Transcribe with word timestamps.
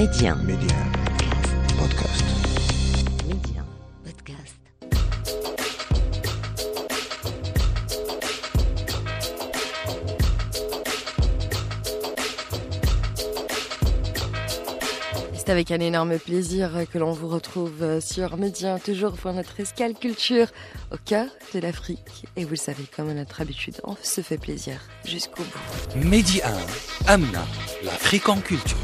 Média. 0.00 0.34
Média. 0.34 0.76
Podcast. 1.78 2.24
Média. 3.28 3.62
Podcast. 4.02 4.56
C'est 15.34 15.50
avec 15.50 15.70
un 15.70 15.80
énorme 15.80 16.18
plaisir 16.18 16.70
que 16.90 16.96
l'on 16.96 17.12
vous 17.12 17.28
retrouve 17.28 18.00
sur 18.00 18.38
Média, 18.38 18.78
toujours 18.78 19.18
pour 19.18 19.34
notre 19.34 19.60
escale 19.60 19.92
culture 19.92 20.46
au 20.90 20.96
cœur 20.96 21.26
de 21.52 21.60
l'Afrique. 21.60 22.24
Et 22.36 22.44
vous 22.44 22.52
le 22.52 22.56
savez, 22.56 22.84
comme 22.96 23.10
à 23.10 23.14
notre 23.14 23.42
habitude, 23.42 23.78
on 23.84 23.96
se 24.02 24.22
fait 24.22 24.38
plaisir 24.38 24.80
jusqu'au 25.04 25.42
bout. 25.42 25.98
Mehdi 26.08 26.40
1, 26.42 27.12
Amna, 27.12 27.44
l'Afrique 27.84 28.30
en 28.30 28.40
culture. 28.40 28.78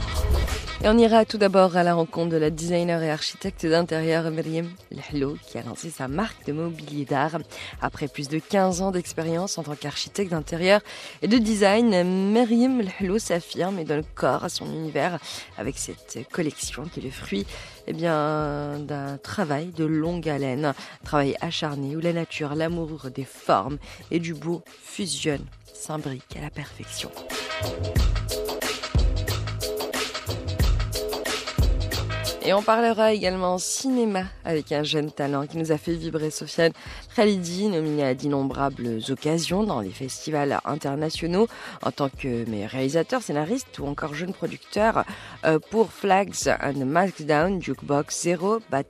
Et 0.85 0.89
on 0.89 0.99
ira 0.99 1.25
tout 1.25 1.39
d'abord 1.39 1.77
à 1.77 1.83
la 1.83 1.95
rencontre 1.95 2.31
de 2.31 2.37
la 2.37 2.51
designer 2.51 3.03
et 3.03 3.11
architecte 3.11 3.65
d'intérieur 3.67 4.31
Myriam 4.31 4.69
Lhlo, 4.93 5.37
qui 5.47 5.57
a 5.57 5.63
lancé 5.63 5.91
sa 5.91 6.07
marque 6.07 6.47
de 6.47 6.53
mobilier 6.53 7.05
d'art. 7.05 7.39
Après 7.81 8.09
plus 8.09 8.29
de 8.29 8.39
15 8.39 8.83
ans 8.83 8.91
d'expérience 8.91 9.57
en 9.59 9.63
tant 9.63 9.75
qu'architecte 9.75 10.31
d'intérieur 10.31 10.83
et 11.23 11.29
de 11.29 11.39
design, 11.39 12.05
Myriam 12.31 12.83
Lhlo 13.01 13.19
s'affirme 13.19 13.79
et 13.79 13.85
donne 13.85 14.05
corps 14.15 14.45
à 14.45 14.49
son 14.49 14.67
univers 14.67 15.19
avec 15.57 15.79
cette 15.79 16.19
collection 16.31 16.85
qui 16.85 17.01
est 17.01 17.05
le 17.05 17.11
fruit 17.11 17.47
eh 17.87 17.93
bien, 17.93 18.79
d'un 18.79 19.17
travail 19.19 19.69
de 19.69 19.85
longue 19.85 20.29
haleine, 20.29 20.67
un 20.67 20.75
travail 21.05 21.37
acharné 21.41 21.97
où 21.97 22.01
la 22.01 22.13
nature, 22.13 22.55
l'amour 22.55 23.09
des 23.15 23.25
formes 23.25 23.79
et 24.11 24.19
du 24.19 24.35
beau 24.35 24.63
fusionnent, 24.85 25.47
s'imbriquent 25.73 26.37
à 26.37 26.43
la 26.43 26.51
perfection. 26.51 27.11
Et 32.47 32.55
on 32.55 32.63
parlera 32.63 33.13
également 33.13 33.59
cinéma 33.59 34.23
avec 34.45 34.71
un 34.71 34.85
jeune 34.85 35.11
talent 35.11 35.49
qui 35.49 35.59
nous 35.59 35.73
a 35.73 35.79
fait 35.79 35.95
vibrer 35.95 36.31
Sofiane 36.31 36.71
Khalidi, 37.17 37.67
nominé 37.67 38.05
à 38.05 38.15
d'innombrables 38.15 39.01
occasions 39.09 39.65
dans 39.65 39.81
les 39.81 39.91
festivals 39.91 40.61
internationaux 40.65 41.49
en 41.83 41.91
tant 41.91 42.09
que 42.09 42.45
réalisateur, 42.69 43.21
scénariste 43.21 43.81
ou 43.81 43.87
encore 43.89 44.15
jeune 44.15 44.33
producteur 44.33 45.05
euh, 45.45 45.59
pour 45.59 45.91
Flags 45.91 46.49
and 46.63 46.87
Markdown, 46.87 47.61
Jukebox 47.61 48.23
Zero, 48.23 48.61
Bad 48.71 48.87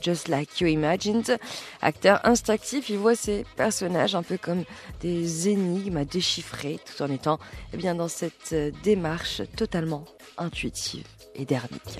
Just 0.00 0.28
Like 0.28 0.60
You 0.60 0.68
Imagined. 0.68 1.38
Acteur 1.80 2.20
instinctif, 2.22 2.88
il 2.88 2.98
voit 2.98 3.16
ses 3.16 3.44
personnages 3.56 4.14
un 4.14 4.22
peu 4.22 4.38
comme 4.38 4.62
des 5.00 5.48
énigmes 5.48 5.96
à 5.96 6.04
déchiffrer 6.04 6.78
tout 6.86 7.02
en 7.02 7.10
étant 7.10 7.40
eh 7.72 7.76
bien, 7.76 7.96
dans 7.96 8.06
cette 8.06 8.52
euh, 8.52 8.70
démarche 8.84 9.42
totalement 9.56 10.04
intuitive 10.38 11.06
et 11.34 11.44
dernique. 11.44 11.98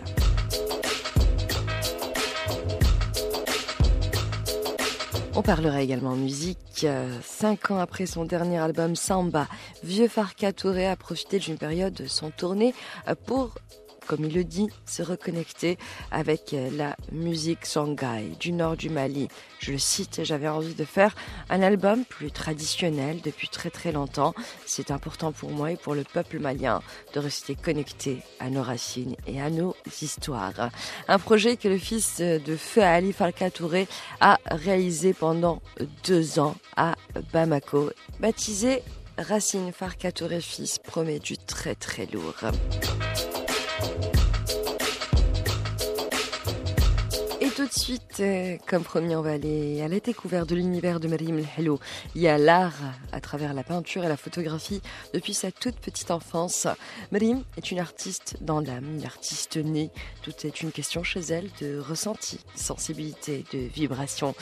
On 5.34 5.42
parlera 5.42 5.82
également 5.82 6.14
musique. 6.14 6.86
Cinq 7.22 7.70
ans 7.70 7.78
après 7.78 8.06
son 8.06 8.24
dernier 8.24 8.58
album 8.58 8.94
Samba, 8.94 9.48
Vieux 9.82 10.08
Farka 10.08 10.52
Touré 10.52 10.86
a 10.86 10.94
profité 10.94 11.38
d'une 11.38 11.58
période 11.58 11.94
de 11.94 12.06
son 12.06 12.30
tournée 12.30 12.74
pour 13.26 13.54
comme 14.06 14.24
il 14.24 14.34
le 14.34 14.44
dit, 14.44 14.68
se 14.86 15.02
reconnecter 15.02 15.78
avec 16.10 16.54
la 16.76 16.96
musique 17.10 17.66
Songhai 17.66 18.32
du 18.40 18.52
nord 18.52 18.76
du 18.76 18.90
Mali. 18.90 19.28
Je 19.58 19.72
le 19.72 19.78
cite, 19.78 20.24
j'avais 20.24 20.48
envie 20.48 20.74
de 20.74 20.84
faire 20.84 21.14
un 21.50 21.62
album 21.62 22.04
plus 22.04 22.30
traditionnel 22.30 23.20
depuis 23.22 23.48
très 23.48 23.70
très 23.70 23.92
longtemps. 23.92 24.34
C'est 24.66 24.90
important 24.90 25.32
pour 25.32 25.50
moi 25.50 25.72
et 25.72 25.76
pour 25.76 25.94
le 25.94 26.04
peuple 26.04 26.38
malien 26.38 26.82
de 27.14 27.20
rester 27.20 27.54
connecté 27.54 28.22
à 28.40 28.50
nos 28.50 28.62
racines 28.62 29.16
et 29.26 29.40
à 29.40 29.50
nos 29.50 29.76
histoires. 30.00 30.70
Un 31.08 31.18
projet 31.18 31.56
que 31.56 31.68
le 31.68 31.78
fils 31.78 32.20
de 32.20 32.56
Feu 32.56 32.82
Ali 32.82 33.12
Falka 33.12 33.50
Touré 33.50 33.86
a 34.20 34.38
réalisé 34.50 35.12
pendant 35.12 35.62
deux 36.04 36.38
ans 36.38 36.56
à 36.76 36.94
Bamako, 37.32 37.90
baptisé 38.20 38.82
Racine 39.18 39.72
Farka 39.72 40.10
Touré 40.10 40.40
fils 40.40 40.78
promet 40.78 41.18
du 41.18 41.36
très 41.36 41.74
très 41.74 42.06
lourd. 42.06 42.34
Et 47.42 47.48
tout 47.48 47.66
de 47.66 47.72
suite, 47.72 48.20
euh, 48.20 48.56
comme 48.68 48.84
promis, 48.84 49.16
on 49.16 49.20
va 49.20 49.32
aller 49.32 49.82
à 49.82 49.88
la 49.88 49.98
découverte 49.98 50.48
de 50.48 50.54
l'univers 50.54 51.00
de 51.00 51.08
Marim 51.08 51.44
Hello. 51.58 51.80
Il 52.14 52.22
y 52.22 52.28
a 52.28 52.38
l'art 52.38 52.78
à 53.10 53.20
travers 53.20 53.52
la 53.52 53.64
peinture 53.64 54.04
et 54.04 54.08
la 54.08 54.16
photographie 54.16 54.80
depuis 55.12 55.34
sa 55.34 55.50
toute 55.50 55.74
petite 55.74 56.12
enfance. 56.12 56.68
Marim 57.10 57.42
est 57.56 57.72
une 57.72 57.80
artiste 57.80 58.36
dans 58.42 58.60
l'âme, 58.60 58.96
une 58.96 59.04
artiste 59.04 59.56
née. 59.56 59.90
Tout 60.22 60.32
est 60.44 60.62
une 60.62 60.70
question 60.70 61.02
chez 61.02 61.18
elle 61.18 61.50
de 61.60 61.80
ressenti, 61.80 62.38
de 62.54 62.60
sensibilité, 62.60 63.44
de 63.52 63.58
vibration. 63.58 64.36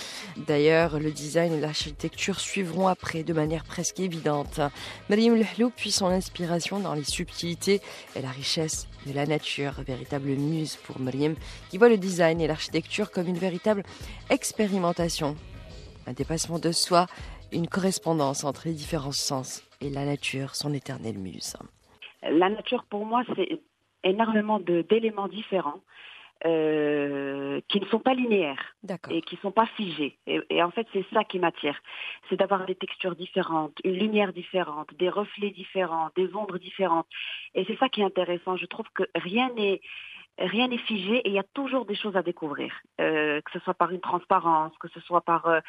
D'ailleurs, 0.47 1.01
le 1.01 1.11
design 1.11 1.55
et 1.55 1.61
l'architecture 1.61 2.39
suivront 2.39 2.87
après 2.87 3.23
de 3.23 3.33
manière 3.33 3.65
presque 3.65 3.99
évidente. 3.99 4.61
Marim 5.09 5.37
Hello 5.37 5.71
puise 5.71 5.95
son 5.95 6.09
inspiration 6.09 6.81
dans 6.81 6.93
les 6.93 7.05
subtilités 7.05 7.81
et 8.15 8.21
la 8.21 8.31
richesse 8.31 8.90
de 9.07 9.13
la 9.13 9.27
nature, 9.27 9.73
véritable 9.87 10.31
muse 10.31 10.77
pour 10.77 11.01
Maryam, 11.01 11.35
qui 11.71 11.79
voit 11.79 11.89
le 11.89 11.97
design 11.97 12.41
et 12.41 12.47
l'architecture 12.47 13.11
comme 13.11 13.29
une 13.29 13.39
véritable 13.39 13.83
expérimentation, 14.29 15.37
un 16.07 16.13
dépassement 16.13 16.59
de 16.59 16.73
soi, 16.73 17.07
une 17.53 17.67
correspondance 17.67 18.45
entre 18.45 18.63
les 18.67 18.75
différents 18.75 19.13
sens 19.13 19.63
et 19.81 19.91
la 19.91 20.05
nature, 20.05 20.55
son 20.55 20.73
éternelle 20.73 21.19
muse. 21.19 21.57
La 22.23 22.49
nature, 22.49 22.85
pour 22.85 23.07
moi, 23.07 23.23
c'est 23.35 23.61
énormément 24.05 24.61
d'éléments 24.61 25.29
différents. 25.29 25.81
Euh, 26.47 27.61
qui 27.69 27.81
ne 27.81 27.85
sont 27.87 27.99
pas 27.99 28.15
linéaires 28.15 28.75
et 29.11 29.21
qui 29.21 29.35
ne 29.35 29.41
sont 29.41 29.53
pas 29.53 29.67
figés. 29.77 30.17
Et, 30.27 30.41
et 30.49 30.63
en 30.63 30.71
fait, 30.71 30.87
c'est 30.95 31.05
ça 31.13 31.23
qui 31.23 31.39
m'attire. 31.39 31.79
C'est 32.29 32.37
d'avoir 32.37 32.65
des 32.65 32.75
textures 32.75 33.15
différentes, 33.15 33.77
une 33.85 33.97
lumière 33.97 34.33
différente, 34.33 34.89
des 34.99 35.11
reflets 35.11 35.51
différents, 35.51 36.09
des 36.17 36.35
ombres 36.35 36.57
différentes. 36.57 37.07
Et 37.55 37.67
c'est 37.67 37.77
ça 37.77 37.91
qui 37.91 38.01
est 38.01 38.05
intéressant. 38.05 38.57
Je 38.57 38.65
trouve 38.65 38.87
que 38.95 39.03
rien 39.15 39.51
n'est 39.55 39.83
rien 40.41 40.69
n'est 40.69 40.79
figé 40.79 41.17
et 41.19 41.29
il 41.29 41.35
y 41.35 41.39
a 41.39 41.45
toujours 41.55 41.85
des 41.85 41.95
choses 41.95 42.17
à 42.17 42.23
découvrir, 42.23 42.73
euh, 43.01 43.41
que 43.43 43.51
ce 43.53 43.59
soit 43.61 43.75
par 43.75 43.91
une 43.91 44.01
transparence, 44.01 44.73
que 44.79 44.89
ce 44.89 45.01
soit 45.01 45.21
par 45.21 45.47
euh, 45.47 45.61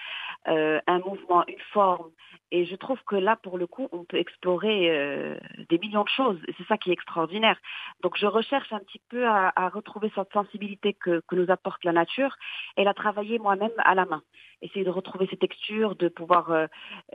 euh, 0.47 0.79
un 0.87 0.99
mouvement, 0.99 1.45
une 1.47 1.59
forme. 1.73 2.09
Et 2.51 2.65
je 2.65 2.75
trouve 2.75 2.99
que 3.05 3.15
là, 3.15 3.35
pour 3.35 3.57
le 3.57 3.67
coup, 3.67 3.87
on 3.91 4.03
peut 4.03 4.17
explorer 4.17 4.89
euh, 4.89 5.37
des 5.69 5.77
millions 5.77 6.03
de 6.03 6.09
choses. 6.09 6.39
C'est 6.57 6.67
ça 6.67 6.77
qui 6.77 6.89
est 6.89 6.93
extraordinaire. 6.93 7.57
Donc 8.01 8.17
je 8.17 8.25
recherche 8.25 8.71
un 8.71 8.79
petit 8.79 9.01
peu 9.09 9.27
à, 9.27 9.51
à 9.55 9.69
retrouver 9.69 10.11
cette 10.15 10.31
sensibilité 10.33 10.93
que, 10.93 11.21
que, 11.27 11.35
nous 11.35 11.51
apporte 11.51 11.83
la 11.83 11.91
nature 11.91 12.35
et 12.77 12.83
la 12.83 12.93
travailler 12.93 13.39
moi-même 13.39 13.71
à 13.77 13.95
la 13.95 14.05
main. 14.05 14.21
Essayer 14.61 14.85
de 14.85 14.89
retrouver 14.89 15.27
ces 15.29 15.37
textures, 15.37 15.95
de 15.95 16.07
pouvoir, 16.07 16.67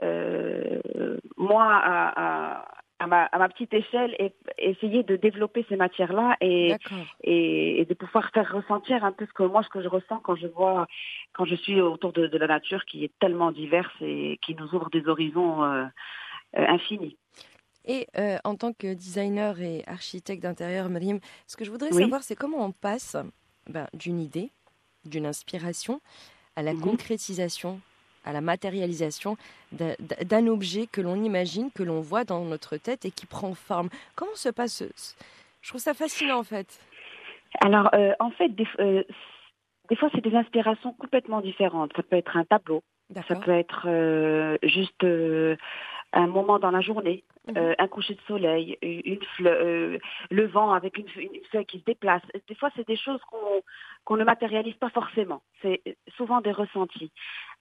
euh, 0.03 0.79
moi, 1.37 1.65
à, 1.65 2.57
à 2.57 2.65
à 2.99 3.07
ma, 3.07 3.23
à 3.25 3.37
ma, 3.37 3.49
petite 3.49 3.73
échelle 3.73 4.15
et 4.19 4.33
essayer 4.57 5.03
de 5.03 5.15
développer 5.15 5.65
ces 5.69 5.75
matières-là 5.75 6.37
et, 6.41 6.75
et, 7.23 7.81
et, 7.81 7.85
de 7.85 7.93
pouvoir 7.93 8.31
faire 8.31 8.51
ressentir 8.51 9.03
un 9.03 9.11
peu 9.11 9.25
ce 9.25 9.33
que 9.33 9.43
moi 9.43 9.63
ce 9.63 9.69
que 9.69 9.81
je 9.81 9.87
ressens 9.87 10.19
quand 10.19 10.35
je 10.35 10.47
vois 10.47 10.87
quand 11.33 11.45
je 11.45 11.55
suis 11.55 11.79
autour 11.81 12.13
de, 12.13 12.27
de 12.27 12.37
la 12.37 12.47
nature 12.47 12.85
qui 12.85 13.03
est 13.03 13.11
tellement 13.19 13.51
diverse 13.51 13.93
et 14.01 14.39
qui 14.41 14.55
nous 14.55 14.73
ouvre 14.73 14.89
des 14.89 15.07
horizons 15.07 15.63
euh, 15.63 15.85
euh, 16.57 16.65
infinis. 16.67 17.17
Et 17.85 18.07
euh, 18.17 18.37
en 18.43 18.55
tant 18.55 18.73
que 18.73 18.93
designer 18.93 19.61
et 19.61 19.83
architecte 19.87 20.43
d'intérieur, 20.43 20.89
Marim, 20.89 21.19
ce 21.47 21.55
que 21.55 21.63
je 21.63 21.71
voudrais 21.71 21.93
oui. 21.93 22.01
savoir, 22.01 22.21
c'est 22.23 22.35
comment 22.35 22.65
on 22.65 22.71
passe 22.71 23.15
ben, 23.67 23.87
d'une 23.93 24.19
idée, 24.19 24.51
d'une 25.05 25.25
inspiration, 25.25 26.01
à 26.57 26.63
la 26.63 26.73
mmh. 26.73 26.81
concrétisation 26.81 27.79
à 28.27 28.33
la 28.33 28.41
matérialisation 28.41 29.37
d'un 29.71 30.47
objet 30.47 30.85
que 30.85 31.01
l'on 31.01 31.23
imagine, 31.23 31.71
que 31.71 31.83
l'on 31.83 32.01
voit 32.01 32.25
dans 32.25 32.43
notre 32.43 32.77
tête 32.77 33.05
et 33.05 33.11
qui 33.11 33.25
prend 33.25 33.53
forme. 33.53 33.89
Comment 34.15 34.35
se 34.35 34.49
passe 34.49 34.73
ce... 34.73 34.83
Je 35.61 35.69
trouve 35.69 35.81
ça 35.81 35.93
fascinant 35.93 36.39
en 36.39 36.43
fait. 36.43 36.79
Alors 37.61 37.89
euh, 37.93 38.13
en 38.19 38.31
fait, 38.31 38.49
des, 38.49 38.67
euh, 38.79 39.03
des 39.89 39.95
fois 39.95 40.09
c'est 40.13 40.21
des 40.21 40.35
inspirations 40.35 40.93
complètement 40.93 41.41
différentes. 41.41 41.91
Ça 41.95 42.03
peut 42.03 42.17
être 42.17 42.35
un 42.35 42.43
tableau, 42.43 42.83
ça 43.15 43.35
peut 43.35 43.51
être 43.51 43.85
euh, 43.87 44.57
juste 44.61 45.05
un 46.13 46.27
moment 46.27 46.59
dans 46.59 46.71
la 46.71 46.81
journée, 46.81 47.23
mmh. 47.47 47.57
euh, 47.57 47.73
un 47.77 47.87
coucher 47.87 48.15
de 48.15 48.21
soleil, 48.27 48.77
une 48.81 49.19
euh, 49.41 49.97
le 50.29 50.47
vent 50.47 50.71
avec 50.71 50.97
une, 50.97 51.07
une, 51.17 51.43
feuille 51.51 51.65
qui 51.65 51.79
se 51.79 51.85
déplace. 51.85 52.21
Des 52.47 52.55
fois, 52.55 52.69
c'est 52.75 52.87
des 52.87 52.97
choses 52.97 53.21
qu'on 54.05 54.15
ne 54.15 54.23
matérialise 54.23 54.75
pas 54.75 54.89
forcément. 54.89 55.41
C'est 55.61 55.81
souvent 56.15 56.41
des 56.41 56.51
ressentis. 56.51 57.11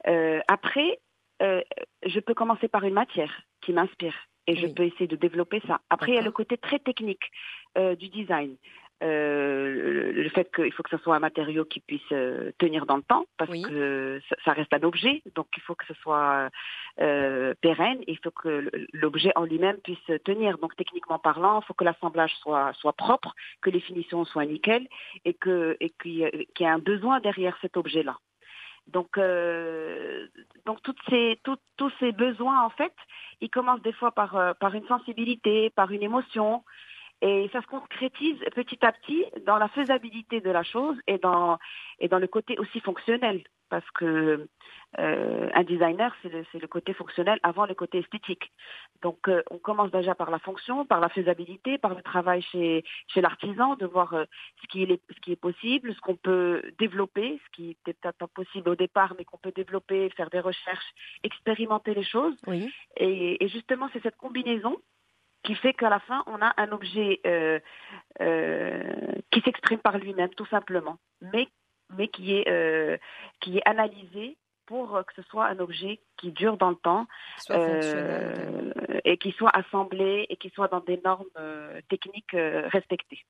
Euh, 0.07 0.41
après, 0.49 1.01
je 1.41 2.21
peux 2.21 2.35
commencer 2.35 2.69
par 2.69 2.85
une 2.85 2.95
matière 2.95 3.43
qui 3.61 3.73
m'inspire 3.73 4.15
et 4.47 4.53
oui. 4.53 4.61
je 4.61 4.67
peux 4.69 4.85
essayer 4.85 5.07
de 5.07 5.17
développer 5.17 5.61
ça. 5.67 5.81
Après, 5.91 6.13
il 6.13 6.15
y 6.15 6.19
a 6.19 6.23
le 6.23 6.31
côté 6.31 6.57
très 6.57 6.79
technique 6.79 7.31
du 7.77 8.09
design. 8.09 8.57
Euh, 9.03 10.13
le 10.13 10.29
fait 10.31 10.51
qu'il 10.55 10.73
faut 10.73 10.83
que 10.83 10.97
ce 10.97 11.03
soit 11.03 11.17
un 11.17 11.21
matériau 11.21 11.65
qui 11.65 11.81
puisse 11.81 12.09
tenir 12.59 12.87
dans 12.87 12.97
le 12.97 13.03
temps, 13.03 13.27
parce 13.37 13.51
que 13.51 14.21
ça, 14.45 14.53
reste 14.53 14.73
un 14.73 14.83
objet, 14.83 15.23
donc 15.35 15.49
il 15.57 15.63
faut 15.63 15.75
que 15.75 15.87
ce 15.87 15.95
soit 15.95 16.49
pérenne, 16.97 17.99
il 18.07 18.19
faut 18.23 18.31
que 18.31 18.71
l'objet 18.93 19.33
en 19.37 19.45
lui-même 19.45 19.77
puisse 19.79 20.11
tenir. 20.25 20.59
Donc 20.59 20.75
techniquement 20.77 21.19
parlant, 21.19 21.61
il 21.61 21.67
faut 21.67 21.75
que 21.75 21.85
l'assemblage 21.85 22.35
soit, 22.37 22.73
soit 22.75 22.95
propre, 22.95 23.35
que 23.61 23.71
les 23.71 23.81
finitions 23.81 24.25
soient 24.25 24.47
nickel, 24.47 24.89
et 25.25 25.35
qu'il 25.35 25.77
y 26.07 26.23
ait 26.23 26.67
un 26.67 26.79
besoin 26.79 27.21
derrière 27.21 27.59
cet 27.61 27.77
objet-là. 27.77 28.19
Donc, 28.87 29.19
euh, 29.19 30.27
donc 30.65 30.81
toutes 30.83 31.01
ces, 31.09 31.41
tous 31.43 31.93
ces 31.99 32.13
besoins, 32.13 32.63
en 32.63 32.71
fait, 32.71 32.95
ils 33.41 33.51
commencent 33.51 33.83
des 33.83 33.93
fois 33.93 34.13
par, 34.13 34.37
euh, 34.37 34.53
par 34.55 34.75
une 34.75 34.87
sensibilité, 34.87 35.71
par 35.71 35.91
une 35.91 36.03
émotion, 36.03 36.63
et 37.23 37.49
ça 37.53 37.63
se 37.63 37.67
concrétise 37.67 38.39
petit 38.55 38.85
à 38.85 38.93
petit 38.93 39.25
dans 39.47 39.57
la 39.57 39.69
faisabilité 39.69 40.41
de 40.41 40.51
la 40.51 40.63
chose 40.63 40.97
et 41.07 41.19
dans, 41.19 41.59
et 41.99 42.09
dans 42.09 42.19
le 42.19 42.27
côté 42.27 42.59
aussi 42.59 42.81
fonctionnel. 42.81 43.43
Parce 43.69 43.91
que 43.93 44.47
euh, 45.01 45.51
un 45.53 45.65
designer, 45.65 46.15
c'est 46.23 46.29
le, 46.29 46.45
le, 46.55 46.67
côté 46.69 46.93
fonctionnel 46.93 47.41
avant 47.43 47.67
le 47.67 47.75
côté 47.75 47.99
esthétique. 47.99 48.53
Donc 49.03 49.29
euh, 49.29 49.43
on 49.51 49.59
commence 49.59 49.91
déjà 49.91 50.15
par 50.15 50.31
la 50.31 50.39
fonction, 50.39 50.87
par 50.87 51.01
la 51.01 51.09
faisabilité, 51.09 51.77
par 51.77 51.95
le 51.95 52.03
travail 52.03 52.43
chez, 52.43 52.85
chez 53.09 53.21
l'artisan, 53.21 53.75
de 53.75 53.87
voir 53.87 54.13
euh, 54.15 54.25
ce, 54.63 54.69
qui 54.69 54.85
est, 54.85 55.01
ce 55.13 55.21
qui 55.21 55.33
est 55.33 55.41
possible, 55.41 55.93
ce 55.95 56.01
qu'on 56.01 56.15
peut 56.15 56.63
développer, 56.79 57.41
ce 57.45 57.57
qui 57.57 57.69
n'était 57.69 57.95
peut-être 57.95 58.19
pas 58.19 58.29
possible 58.29 58.69
au 58.69 58.77
départ, 58.77 59.15
mais 59.19 59.25
qu'on 59.25 59.39
peut 59.39 59.53
développer, 59.53 60.11
faire 60.11 60.31
des 60.31 60.41
recherches, 60.41 60.95
expérimenter 61.25 61.93
les 61.95 62.05
choses. 62.05 62.37
Oui. 62.47 62.73
Et, 62.99 63.45
et 63.45 63.49
justement, 63.49 63.89
c'est 63.93 64.03
cette 64.03 64.17
combinaison 64.17 64.77
qui 65.47 65.55
fait 65.55 65.73
qu'à 65.73 65.89
la 65.89 66.01
fin, 66.01 66.25
on 66.27 66.43
a 66.43 66.53
un 66.57 66.73
objet 66.73 67.21
euh, 67.25 67.61
euh, 68.21 69.13
qui 69.31 69.41
s'exprime 69.43 69.79
par 69.79 69.97
lui-même, 69.97 70.31
tout 70.31 70.47
simplement, 70.47 70.99
mais, 71.21 71.47
mais 71.97 72.09
qui, 72.09 72.35
est, 72.35 72.49
euh, 72.49 72.99
qui 73.41 73.59
est 73.59 73.63
analysé 73.65 74.37
pour 74.67 75.01
que 75.07 75.15
ce 75.15 75.23
soit 75.31 75.47
un 75.47 75.61
objet 75.61 76.01
qui 76.17 76.33
dure 76.33 76.57
dans 76.57 76.71
le 76.71 76.77
temps 76.77 77.07
et 79.05 79.17
qui 79.19 79.31
soit 79.31 79.57
assemblé 79.57 80.27
et 80.29 80.37
qui 80.37 80.51
soit 80.51 80.67
dans 80.67 80.81
des 80.81 81.01
normes 81.05 81.25
techniques 81.89 82.35
respectées. 82.35 83.25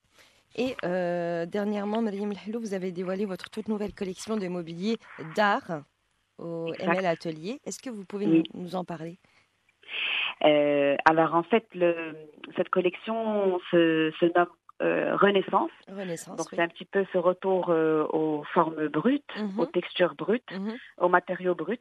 Et 0.56 0.74
dernièrement, 0.82 2.00
Mariam 2.00 2.32
Hello, 2.32 2.58
vous 2.58 2.72
avez 2.72 2.90
dévoilé 2.90 3.26
votre 3.26 3.50
toute 3.50 3.68
nouvelle 3.68 3.92
collection 3.92 4.38
de 4.38 4.48
mobilier 4.48 4.96
d'art 5.34 5.82
au 6.38 6.72
ML 6.78 7.04
Atelier. 7.04 7.60
Est-ce 7.66 7.80
que 7.80 7.90
vous 7.90 8.06
pouvez 8.06 8.44
nous 8.54 8.74
en 8.74 8.86
parler? 8.86 9.18
Alors 10.40 11.34
en 11.34 11.42
fait, 11.42 11.66
le, 11.74 12.14
cette 12.56 12.68
collection 12.68 13.58
se, 13.70 14.12
se 14.20 14.26
nomme 14.36 14.48
euh, 14.82 15.16
Renaissance. 15.16 15.70
Renaissance. 15.88 16.36
Donc 16.36 16.48
c'est 16.50 16.60
un 16.60 16.68
petit 16.68 16.84
peu 16.84 17.06
ce 17.12 17.18
retour 17.18 17.70
euh, 17.70 18.06
aux 18.10 18.44
formes 18.52 18.88
brutes, 18.88 19.24
mhm. 19.36 19.58
aux 19.58 19.66
textures 19.66 20.14
brutes, 20.14 20.52
mhm. 20.52 20.76
aux 20.98 21.08
matériaux 21.08 21.54
bruts 21.54 21.78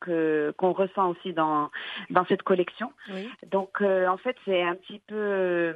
que 0.00 0.54
qu'on 0.56 0.72
ressent 0.72 1.10
aussi 1.10 1.32
dans 1.32 1.70
dans 2.10 2.24
cette 2.26 2.42
collection. 2.42 2.92
Oui. 3.12 3.28
Donc 3.50 3.80
euh, 3.80 4.06
en 4.06 4.16
fait 4.16 4.36
c'est 4.44 4.62
un 4.62 4.74
petit 4.76 5.00
peu 5.06 5.14
euh, 5.14 5.74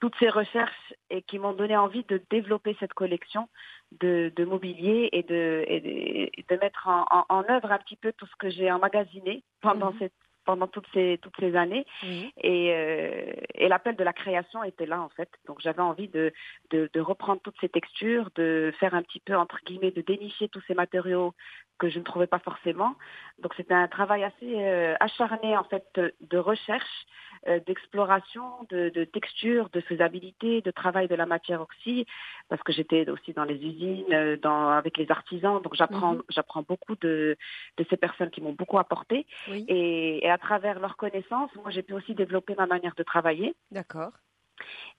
toutes 0.00 0.14
ces 0.18 0.28
recherches 0.28 0.94
et 1.10 1.22
qui 1.22 1.38
m'ont 1.38 1.52
donné 1.52 1.76
envie 1.76 2.04
de 2.04 2.22
développer 2.30 2.76
cette 2.80 2.94
collection 2.94 3.48
de, 4.00 4.32
de 4.34 4.44
mobilier 4.44 5.08
et 5.12 5.22
de, 5.22 5.64
et 5.66 5.80
de, 5.80 6.54
de 6.54 6.60
mettre 6.60 6.88
en, 6.88 7.04
en, 7.10 7.24
en, 7.28 7.44
œuvre 7.50 7.70
un 7.70 7.78
petit 7.78 7.96
peu 7.96 8.12
tout 8.12 8.26
ce 8.26 8.36
que 8.38 8.48
j'ai 8.48 8.70
emmagasiné 8.70 9.44
pendant 9.60 9.92
mhm. 9.92 9.98
cette 9.98 10.14
pendant 10.44 10.66
toutes 10.66 10.86
ces 10.92 11.18
toutes 11.22 11.36
ces 11.38 11.56
années. 11.56 11.86
Et, 12.38 12.72
euh, 12.72 13.32
et 13.54 13.68
l'appel 13.68 13.96
de 13.96 14.04
la 14.04 14.12
création 14.12 14.62
était 14.64 14.86
là 14.86 15.00
en 15.00 15.08
fait. 15.10 15.28
Donc 15.46 15.60
j'avais 15.60 15.82
envie 15.82 16.08
de, 16.08 16.32
de, 16.70 16.90
de 16.92 17.00
reprendre 17.00 17.40
toutes 17.42 17.60
ces 17.60 17.68
textures 17.68 18.30
de 18.34 18.72
faire 18.78 18.94
un 18.94 19.02
petit 19.02 19.20
peu 19.20 19.36
entre 19.36 19.58
guillemets 19.64 19.90
de 19.90 20.02
dénicher 20.02 20.48
tous 20.48 20.62
ces 20.66 20.74
matériaux 20.74 21.34
que 21.78 21.88
je 21.88 21.98
ne 21.98 22.04
trouvais 22.04 22.26
pas 22.26 22.38
forcément. 22.38 22.94
Donc 23.38 23.54
c'était 23.56 23.74
un 23.74 23.88
travail 23.88 24.24
assez 24.24 24.54
euh, 24.54 24.94
acharné 25.00 25.56
en 25.56 25.64
fait 25.64 26.00
de 26.20 26.38
recherche 26.38 27.06
d'exploration, 27.66 28.44
de, 28.70 28.90
de, 28.90 29.04
texture, 29.04 29.68
de 29.70 29.80
faisabilité, 29.80 30.60
de 30.60 30.70
travail 30.70 31.08
de 31.08 31.14
la 31.14 31.26
matière 31.26 31.60
aussi, 31.60 32.06
parce 32.48 32.62
que 32.62 32.72
j'étais 32.72 33.08
aussi 33.10 33.32
dans 33.32 33.44
les 33.44 33.56
usines, 33.56 34.12
euh, 34.12 34.36
dans, 34.36 34.68
avec 34.68 34.96
les 34.96 35.10
artisans, 35.10 35.60
donc 35.60 35.74
j'apprends, 35.74 36.14
mhm. 36.14 36.22
j'apprends 36.28 36.62
beaucoup 36.62 36.96
de, 36.96 37.36
de 37.76 37.86
ces 37.90 37.96
personnes 37.96 38.30
qui 38.30 38.40
m'ont 38.40 38.52
beaucoup 38.52 38.78
apporté. 38.78 39.26
Et, 39.48 40.24
et 40.24 40.30
à 40.30 40.38
travers 40.38 40.78
leurs 40.80 40.96
connaissances, 40.96 41.50
moi 41.56 41.70
j'ai 41.70 41.82
pu 41.82 41.94
aussi 41.94 42.14
développer 42.14 42.54
ma 42.54 42.66
manière 42.66 42.94
de 42.94 43.02
travailler. 43.02 43.54
D'accord. 43.70 44.12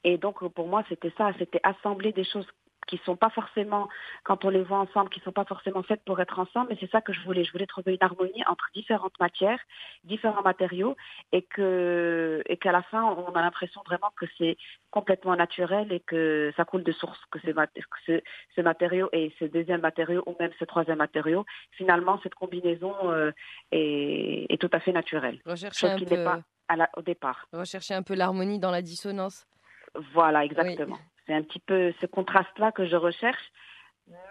Et 0.04 0.18
donc 0.18 0.46
pour 0.54 0.68
moi 0.68 0.84
c'était 0.90 1.14
ça, 1.18 1.32
c'était 1.40 1.62
assembler 1.64 2.12
des 2.12 2.26
choses 2.26 2.48
qui 2.88 3.00
sont 3.06 3.16
pas 3.16 3.30
forcément, 3.30 3.90
quand 4.24 4.46
on 4.46 4.50
les 4.50 4.62
voit 4.62 4.80
ensemble, 4.80 5.10
qui 5.10 5.20
sont 5.22 5.32
pas 5.32 5.46
forcément 5.46 5.84
faites 5.84 6.04
pour 6.06 6.20
être 6.20 6.40
ensemble. 6.40 6.68
Mais 6.70 6.78
c'est 6.80 6.90
ça 6.92 7.02
que 7.02 7.14
je 7.14 7.22
voulais. 7.22 7.44
Je 7.44 7.52
voulais 7.52 7.66
trouver 7.66 7.94
une 7.94 8.04
harmonie 8.04 8.44
entre 8.48 8.70
différentes 8.74 9.20
matières, 9.20 9.60
différents 10.04 10.42
matériaux, 10.42 10.96
et 11.32 11.42
que 11.42 12.42
et 12.46 12.58
qu'à 12.58 12.72
la 12.72 12.82
fin, 12.84 13.04
on 13.04 13.34
a 13.34 13.42
l'impression 13.42 13.82
vraiment 13.86 14.12
que 14.16 14.26
c'est 14.38 14.58
complètement 14.92 15.36
naturel 15.36 15.92
et 15.92 16.00
que 16.00 16.54
ça 16.56 16.66
coule 16.66 16.84
de 16.84 16.92
source, 16.92 17.20
que, 17.32 17.40
ce, 17.40 18.22
ce 18.56 18.62
matériau 18.62 19.10
et 19.12 19.34
ce 19.40 19.46
deuxième 19.46 19.82
matériau 19.82 20.24
ou 20.26 20.36
même 20.40 20.52
ce 20.60 20.66
troisième 20.66 20.98
matériau, 21.00 21.46
finalement, 21.72 22.20
cette 22.24 22.36
combinaison 22.36 22.94
euh, 23.06 23.32
est, 23.72 24.46
est, 24.50 24.62
tout 24.62 24.70
à 24.72 24.80
fait 24.80 24.92
naturelle. 24.92 25.40
Rechercher 25.46 25.88
un 25.88 26.00
peu... 26.00 26.24
pas 26.24 26.42
à 26.68 26.76
la, 26.76 26.90
au 26.98 27.02
départ. 27.02 27.48
Rechercher 27.52 27.94
un 27.94 28.04
peu 28.04 28.16
l'harmonie 28.16 28.60
dans 28.60 28.72
la 28.72 28.82
dissonance. 28.82 29.46
Voilà, 30.14 30.44
exactement. 30.44 30.98
C'est 31.26 31.34
un 31.34 31.42
petit 31.42 31.60
peu 31.60 31.94
ce 32.02 32.06
contraste-là 32.06 32.72
que 32.72 32.86
je 32.86 32.96
recherche, 32.96 33.52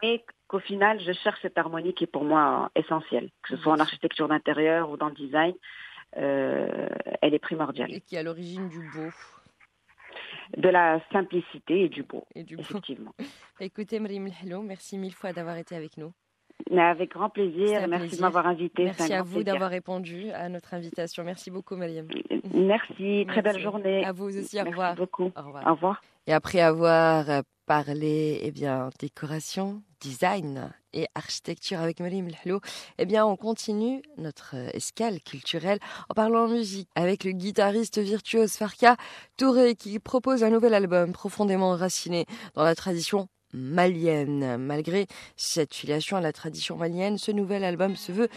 mais 0.03 0.25
qu'au 0.49 0.59
final, 0.59 1.01
je 1.01 1.13
cherche 1.13 1.41
cette 1.43 1.57
harmonie 1.57 1.95
qui 1.95 2.05
est 2.05 2.09
pour 2.09 2.25
moi 2.25 2.71
essentielle, 2.75 3.31
que 3.43 3.57
ce 3.57 3.63
soit 3.63 3.73
en 3.73 3.81
architecture 3.81 4.29
d'intérieur 4.29 4.91
ou 4.91 4.97
dans 4.97 5.09
le 5.09 5.15
design, 5.15 5.55
euh, 6.19 6.89
elle 7.23 7.35
est 7.35 7.39
primordiale. 7.39 7.93
Et 7.93 8.01
qui 8.01 8.17
est 8.17 8.19
à 8.19 8.23
l'origine 8.23 8.69
du 8.69 8.81
beau. 8.95 9.09
De 10.57 10.69
la 10.69 11.01
simplicité 11.13 11.85
et 11.85 11.89
du 11.89 12.03
beau, 12.03 12.25
et 12.35 12.43
du 12.43 12.59
effectivement. 12.59 13.15
Écoutez, 13.61 13.99
Mrim 13.99 14.29
Hello, 14.43 14.61
merci 14.61 14.99
mille 14.99 15.15
fois 15.15 15.33
d'avoir 15.33 15.57
été 15.57 15.75
avec 15.75 15.97
nous. 15.97 16.13
Mais 16.71 16.83
avec 16.83 17.13
grand 17.13 17.31
plaisir. 17.31 17.89
Merci 17.89 18.17
de 18.17 18.21
m'avoir 18.21 18.47
invité. 18.47 18.85
Merci 18.85 19.13
à 19.13 19.23
vous 19.23 19.43
d'avoir 19.43 19.71
répondu 19.71 20.31
à 20.31 20.49
notre 20.49 20.75
invitation. 20.75 21.25
Merci 21.25 21.51
beaucoup, 21.51 21.77
Mariam. 21.77 22.07
Merci. 22.53 23.25
Très 23.29 23.43
belle 23.43 23.59
journée. 23.59 24.05
À 24.05 24.13
vous 24.13 24.39
aussi. 24.39 24.61
Au 24.61 24.65
revoir. 24.65 24.95
beaucoup. 24.95 25.33
Au 25.37 25.43
revoir. 25.43 25.67
Au 25.67 25.71
revoir. 25.73 26.03
Et 26.27 26.33
après 26.33 26.61
avoir 26.61 27.43
parlé 27.67 28.41
eh 28.43 28.51
bien, 28.53 28.91
décoration, 29.01 29.83
design 30.01 30.73
et 30.93 31.07
architecture 31.15 31.81
avec 31.81 32.01
Mariam 32.01 32.29
Lhlou, 32.29 32.61
eh 32.99 33.07
bien, 33.07 33.27
on 33.27 33.37
continue 33.37 34.03
notre 34.19 34.55
escale 34.75 35.21
culturelle 35.21 35.79
en 36.09 36.15
parlant 36.15 36.49
musique 36.49 36.89
avec 36.95 37.25
le 37.25 37.33
guitariste 37.33 37.99
virtuose 37.99 38.53
Farka 38.53 38.97
Touré 39.37 39.75
qui 39.75 39.99
propose 39.99 40.45
un 40.45 40.51
nouvel 40.51 40.75
album 40.75 41.13
profondément 41.13 41.71
enraciné 41.71 42.27
dans 42.55 42.65
la 42.65 42.75
tradition 42.75 43.29
malienne. 43.53 44.57
Malgré 44.59 45.07
cette 45.37 45.75
filiation 45.75 46.17
à 46.17 46.21
la 46.21 46.33
tradition 46.33 46.77
malienne, 46.77 47.19
ce 47.19 47.31
nouvel 47.31 47.65
album 47.65 47.97
se 47.97 48.13
veut 48.13 48.29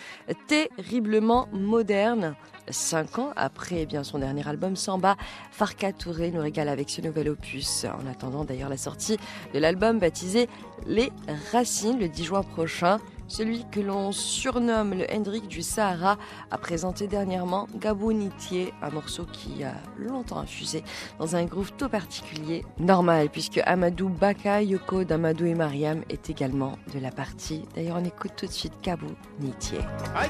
terriblement 0.48 1.48
moderne. 1.51 2.36
Cinq 2.70 3.20
ans 3.20 3.32
après 3.36 3.82
eh 3.82 3.86
bien, 3.86 4.04
son 4.04 4.20
dernier 4.20 4.48
album 4.48 4.75
Samba, 4.75 5.16
Farka 5.51 5.94
Touré 5.94 6.32
nous 6.32 6.42
régale 6.42 6.70
avec 6.70 6.89
ce 6.89 7.01
nouvel 7.01 7.30
opus. 7.30 7.86
En 7.86 8.08
attendant 8.08 8.44
d'ailleurs 8.44 8.70
la 8.70 8.78
sortie 8.78 9.18
de 9.54 9.60
l'album 9.60 10.00
baptisé 10.00 10.48
Les 10.88 11.12
Racines 11.51 12.00
le 12.00 12.10
10 12.10 12.24
juin 12.24 12.44
prochain. 12.44 13.00
Celui 13.27 13.65
que 13.72 13.79
l'on 13.79 14.12
surnomme 14.12 14.94
le 14.94 15.05
Hendrik 15.12 15.48
du 15.48 15.62
Sahara 15.62 16.17
a 16.51 16.58
présenté 16.58 17.08
dernièrement 17.08 17.67
Gabounitier, 17.75 18.74
un 18.82 18.91
morceau 18.91 19.25
qui 19.25 19.63
a 19.63 19.74
longtemps 19.98 20.39
infusé 20.39 20.84
dans 21.20 21.36
un 21.36 21.46
groove 21.46 21.72
tout 21.74 21.89
particulier. 21.89 22.63
Normal, 22.79 23.29
puisque 23.29 23.60
Amadou 23.65 24.10
Baka, 24.10 24.62
Yoko 24.62 25.03
d'Amadou 25.03 25.46
et 25.46 25.55
Mariam 25.55 26.03
est 26.10 26.29
également 26.29 26.77
de 26.94 27.00
la 27.00 27.12
partie. 27.12 27.63
D'ailleurs, 27.75 27.98
on 28.00 28.05
écoute 28.05 28.34
tout 28.38 28.46
de 28.46 28.51
suite 28.51 28.74
Gabounitier. 28.84 29.79
Ay. 30.15 30.29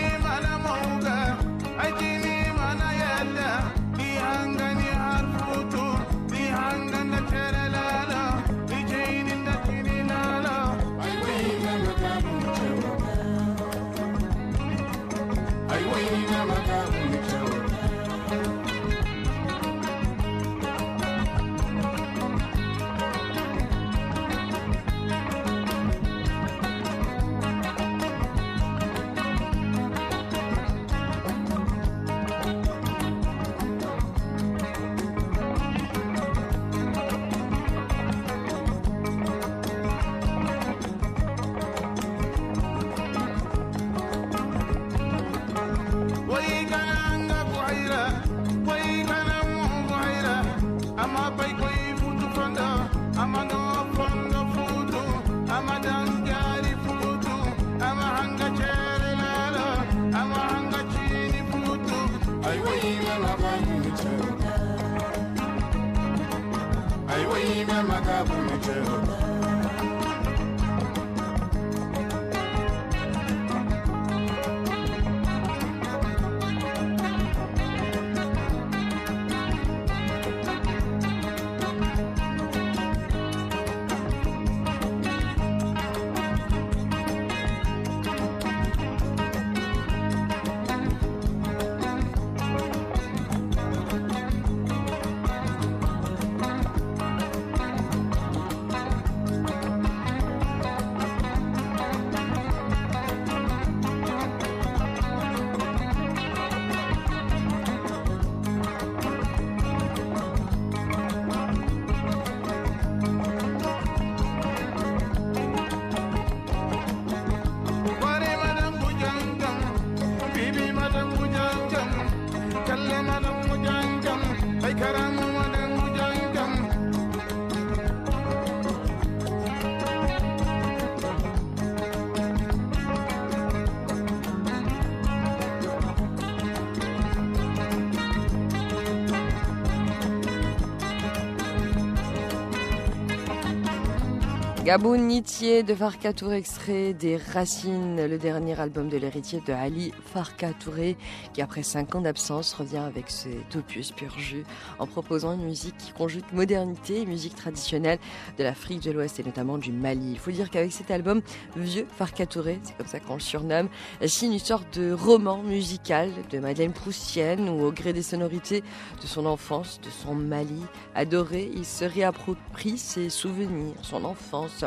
Nitier 144.79 145.63
de 145.63 145.75
Farka 145.75 146.13
Touré, 146.13 146.37
extrait 146.37 146.93
des 146.93 147.17
Racines, 147.17 148.07
le 148.07 148.17
dernier 148.17 148.57
album 148.57 148.87
de 148.87 148.95
l'héritier 148.95 149.41
de 149.45 149.51
Ali 149.51 149.91
Farka 150.13 150.53
Touré, 150.53 150.95
qui 151.33 151.41
après 151.41 151.61
cinq 151.61 151.93
ans 151.93 151.99
d'absence 151.99 152.53
revient 152.53 152.77
avec 152.77 153.09
cet 153.09 153.53
opus 153.57 153.91
pur 153.91 154.17
jus 154.17 154.45
en 154.79 154.87
proposant 154.87 155.33
une 155.33 155.43
musique 155.43 155.75
qui 155.77 155.91
conjugue 155.91 156.23
modernité 156.31 157.01
et 157.01 157.05
musique 157.05 157.35
traditionnelle 157.35 157.99
de 158.37 158.45
l'Afrique 158.45 158.81
de 158.81 158.91
l'Ouest 158.91 159.19
et 159.19 159.23
notamment 159.23 159.57
du 159.57 159.73
Mali. 159.73 160.13
Il 160.13 160.19
faut 160.19 160.31
dire 160.31 160.49
qu'avec 160.49 160.71
cet 160.71 160.89
album, 160.89 161.21
Vieux 161.57 161.85
Farka 161.97 162.25
Touré, 162.25 162.57
c'est 162.63 162.77
comme 162.77 162.87
ça 162.87 163.01
qu'on 163.01 163.15
le 163.15 163.19
surnomme, 163.19 163.67
signe 164.05 164.33
une 164.33 164.39
sorte 164.39 164.79
de 164.79 164.93
roman 164.93 165.43
musical 165.43 166.11
de 166.29 166.39
Madeleine 166.39 166.71
Proustienne 166.71 167.49
où 167.49 167.61
au 167.65 167.73
gré 167.73 167.91
des 167.91 168.03
sonorités 168.03 168.61
de 169.01 169.07
son 169.07 169.25
enfance, 169.25 169.81
de 169.83 169.89
son 169.89 170.15
Mali 170.15 170.61
adoré, 170.95 171.51
il 171.53 171.65
se 171.65 171.83
réapproprie 171.83 172.77
ses 172.77 173.09
souvenirs, 173.09 173.75
son 173.81 174.05
enfance, 174.05 174.60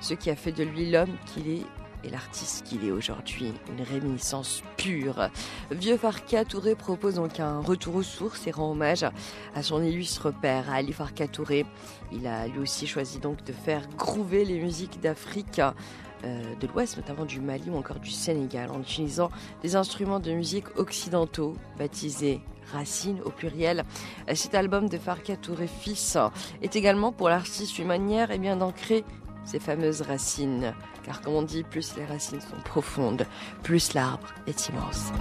ce 0.00 0.14
qui 0.14 0.30
a 0.30 0.36
fait 0.36 0.52
de 0.52 0.64
lui 0.64 0.90
l'homme 0.90 1.16
qu'il 1.26 1.48
est 1.48 1.66
et 2.04 2.10
l'artiste 2.10 2.64
qu'il 2.66 2.84
est 2.84 2.90
aujourd'hui, 2.90 3.52
une 3.68 3.84
réminiscence 3.84 4.62
pure. 4.76 5.28
Vieux 5.70 5.96
Farka 5.96 6.44
Touré 6.44 6.74
propose 6.74 7.16
donc 7.16 7.40
un 7.40 7.60
retour 7.60 7.96
aux 7.96 8.02
sources 8.02 8.46
et 8.46 8.50
rend 8.50 8.70
hommage 8.70 9.04
à 9.54 9.62
son 9.62 9.82
illustre 9.82 10.30
père, 10.30 10.70
Ali 10.72 10.92
Farka 10.92 11.28
Touré. 11.28 11.66
Il 12.12 12.26
a 12.26 12.46
lui 12.46 12.60
aussi 12.60 12.86
choisi 12.86 13.18
donc 13.18 13.44
de 13.44 13.52
faire 13.52 13.86
grouver 13.96 14.44
les 14.44 14.58
musiques 14.58 15.00
d'Afrique 15.00 15.60
euh, 16.24 16.54
de 16.60 16.66
l'Ouest, 16.66 16.96
notamment 16.96 17.24
du 17.24 17.40
Mali 17.40 17.70
ou 17.70 17.76
encore 17.76 18.00
du 18.00 18.10
Sénégal, 18.10 18.70
en 18.70 18.80
utilisant 18.80 19.30
des 19.62 19.76
instruments 19.76 20.20
de 20.20 20.32
musique 20.32 20.78
occidentaux 20.78 21.54
baptisés 21.78 22.40
Racine 22.72 23.20
au 23.24 23.30
pluriel. 23.30 23.84
Cet 24.34 24.54
album 24.54 24.88
de 24.88 24.96
Farka 24.96 25.36
Touré 25.36 25.66
fils 25.66 26.16
est 26.62 26.76
également 26.76 27.10
pour 27.10 27.28
l'artiste 27.28 27.78
une 27.78 27.88
manière 27.88 28.30
eh 28.30 28.38
d'ancrer 28.38 29.04
ces 29.44 29.58
fameuses 29.58 30.02
racines. 30.02 30.74
Car 31.02 31.20
comme 31.20 31.34
on 31.34 31.42
dit, 31.42 31.62
plus 31.62 31.96
les 31.96 32.04
racines 32.04 32.40
sont 32.40 32.60
profondes, 32.64 33.26
plus 33.62 33.94
l'arbre 33.94 34.28
est 34.46 34.68
immense. 34.68 35.12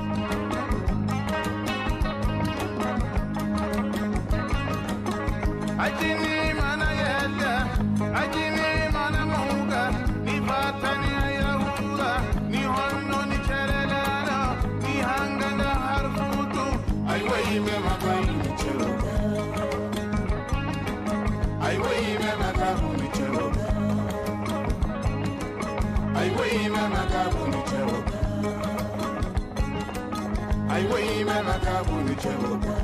makabu 31.60 31.96
ni 32.10 32.16
chemba. 32.16 32.75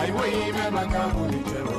Aiwe 0.00 0.48
ime 0.48 0.70
makabu 0.70 1.26
ni. 1.26 1.71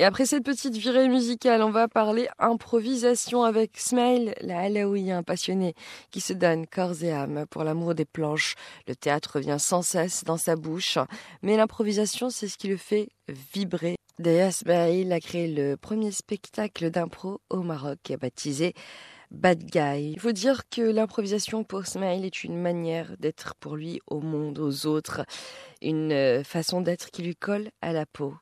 Et 0.00 0.04
après 0.04 0.26
cette 0.26 0.44
petite 0.44 0.76
virée 0.76 1.08
musicale, 1.08 1.60
on 1.60 1.70
va 1.70 1.88
parler 1.88 2.28
improvisation 2.38 3.42
avec 3.42 3.76
Smail, 3.76 4.32
la 4.40 4.60
Alaoui, 4.60 5.10
un 5.10 5.24
passionné 5.24 5.74
qui 6.12 6.20
se 6.20 6.32
donne 6.32 6.68
corps 6.68 7.02
et 7.02 7.10
âme 7.10 7.46
pour 7.50 7.64
l'amour 7.64 7.96
des 7.96 8.04
planches. 8.04 8.54
Le 8.86 8.94
théâtre 8.94 9.32
revient 9.34 9.56
sans 9.58 9.82
cesse 9.82 10.22
dans 10.22 10.36
sa 10.36 10.54
bouche, 10.54 10.98
mais 11.42 11.56
l'improvisation, 11.56 12.30
c'est 12.30 12.46
ce 12.46 12.56
qui 12.56 12.68
le 12.68 12.76
fait 12.76 13.08
vibrer. 13.26 13.96
D'ailleurs, 14.20 14.52
Smail 14.52 15.12
a 15.12 15.18
créé 15.18 15.48
le 15.52 15.76
premier 15.76 16.12
spectacle 16.12 16.92
d'impro 16.92 17.40
au 17.50 17.62
Maroc, 17.62 18.12
baptisé 18.20 18.74
Bad 19.32 19.64
Guy. 19.64 20.12
Il 20.12 20.20
faut 20.20 20.30
dire 20.30 20.68
que 20.70 20.80
l'improvisation 20.80 21.64
pour 21.64 21.86
Smail 21.86 22.24
est 22.24 22.44
une 22.44 22.56
manière 22.56 23.16
d'être 23.18 23.56
pour 23.56 23.74
lui 23.74 24.00
au 24.06 24.20
monde, 24.20 24.60
aux 24.60 24.86
autres, 24.86 25.22
une 25.82 26.12
euh, 26.12 26.44
façon 26.44 26.82
d'être 26.82 27.10
qui 27.10 27.22
lui 27.22 27.34
colle 27.34 27.70
à 27.82 27.92
la 27.92 28.06
peau 28.06 28.36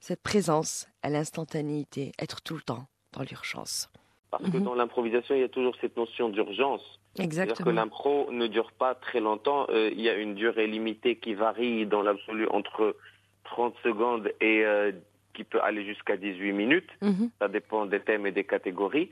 cette 0.00 0.22
présence 0.22 0.88
à 1.02 1.10
l'instantanéité, 1.10 2.12
être 2.18 2.42
tout 2.42 2.54
le 2.54 2.62
temps 2.62 2.86
dans 3.12 3.22
l'urgence. 3.22 3.90
Parce 4.30 4.48
que 4.50 4.56
mhm. 4.56 4.64
dans 4.64 4.74
l'improvisation, 4.74 5.34
il 5.34 5.40
y 5.40 5.44
a 5.44 5.48
toujours 5.48 5.74
cette 5.80 5.96
notion 5.96 6.28
d'urgence. 6.28 7.00
Exactement. 7.18 7.56
C'est-à-dire 7.56 7.64
que 7.64 7.70
l'impro 7.70 8.28
ne 8.30 8.46
dure 8.46 8.72
pas 8.72 8.94
très 8.94 9.20
longtemps. 9.20 9.66
Euh, 9.70 9.90
il 9.92 10.00
y 10.00 10.08
a 10.08 10.14
une 10.14 10.34
durée 10.34 10.68
limitée 10.68 11.16
qui 11.16 11.34
varie 11.34 11.86
dans 11.86 12.02
l'absolu 12.02 12.46
entre 12.48 12.96
30 13.44 13.74
secondes 13.82 14.30
et 14.40 14.64
euh, 14.64 14.92
qui 15.34 15.42
peut 15.42 15.60
aller 15.60 15.84
jusqu'à 15.84 16.16
18 16.16 16.52
minutes. 16.52 16.90
Mhm. 17.02 17.30
Ça 17.40 17.48
dépend 17.48 17.86
des 17.86 18.00
thèmes 18.00 18.26
et 18.26 18.32
des 18.32 18.44
catégories. 18.44 19.10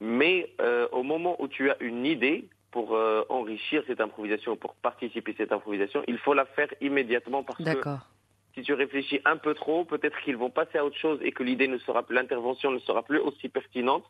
Mais 0.00 0.52
euh, 0.60 0.86
au 0.92 1.02
moment 1.02 1.36
où 1.40 1.48
tu 1.48 1.70
as 1.70 1.76
une 1.80 2.06
idée 2.06 2.48
pour 2.70 2.98
enrichir 3.28 3.84
cette 3.86 4.00
improvisation, 4.00 4.56
pour 4.56 4.74
participer 4.74 5.30
à 5.30 5.36
cette 5.36 5.52
improvisation, 5.52 6.02
il 6.08 6.18
faut 6.18 6.34
la 6.34 6.44
faire 6.44 6.66
immédiatement 6.80 7.44
parce 7.44 7.62
que 7.62 7.88
si 8.54 8.62
tu 8.62 8.72
réfléchis 8.72 9.20
un 9.24 9.36
peu 9.36 9.54
trop, 9.54 9.84
peut-être 9.84 10.16
qu'ils 10.24 10.36
vont 10.36 10.50
passer 10.50 10.78
à 10.78 10.84
autre 10.84 10.96
chose 10.96 11.18
et 11.22 11.32
que 11.32 11.42
l'idée 11.42 11.66
ne 11.68 11.78
sera 11.78 12.04
l'intervention 12.08 12.70
ne 12.70 12.78
sera 12.78 13.02
plus 13.02 13.18
aussi 13.18 13.48
pertinente. 13.48 14.04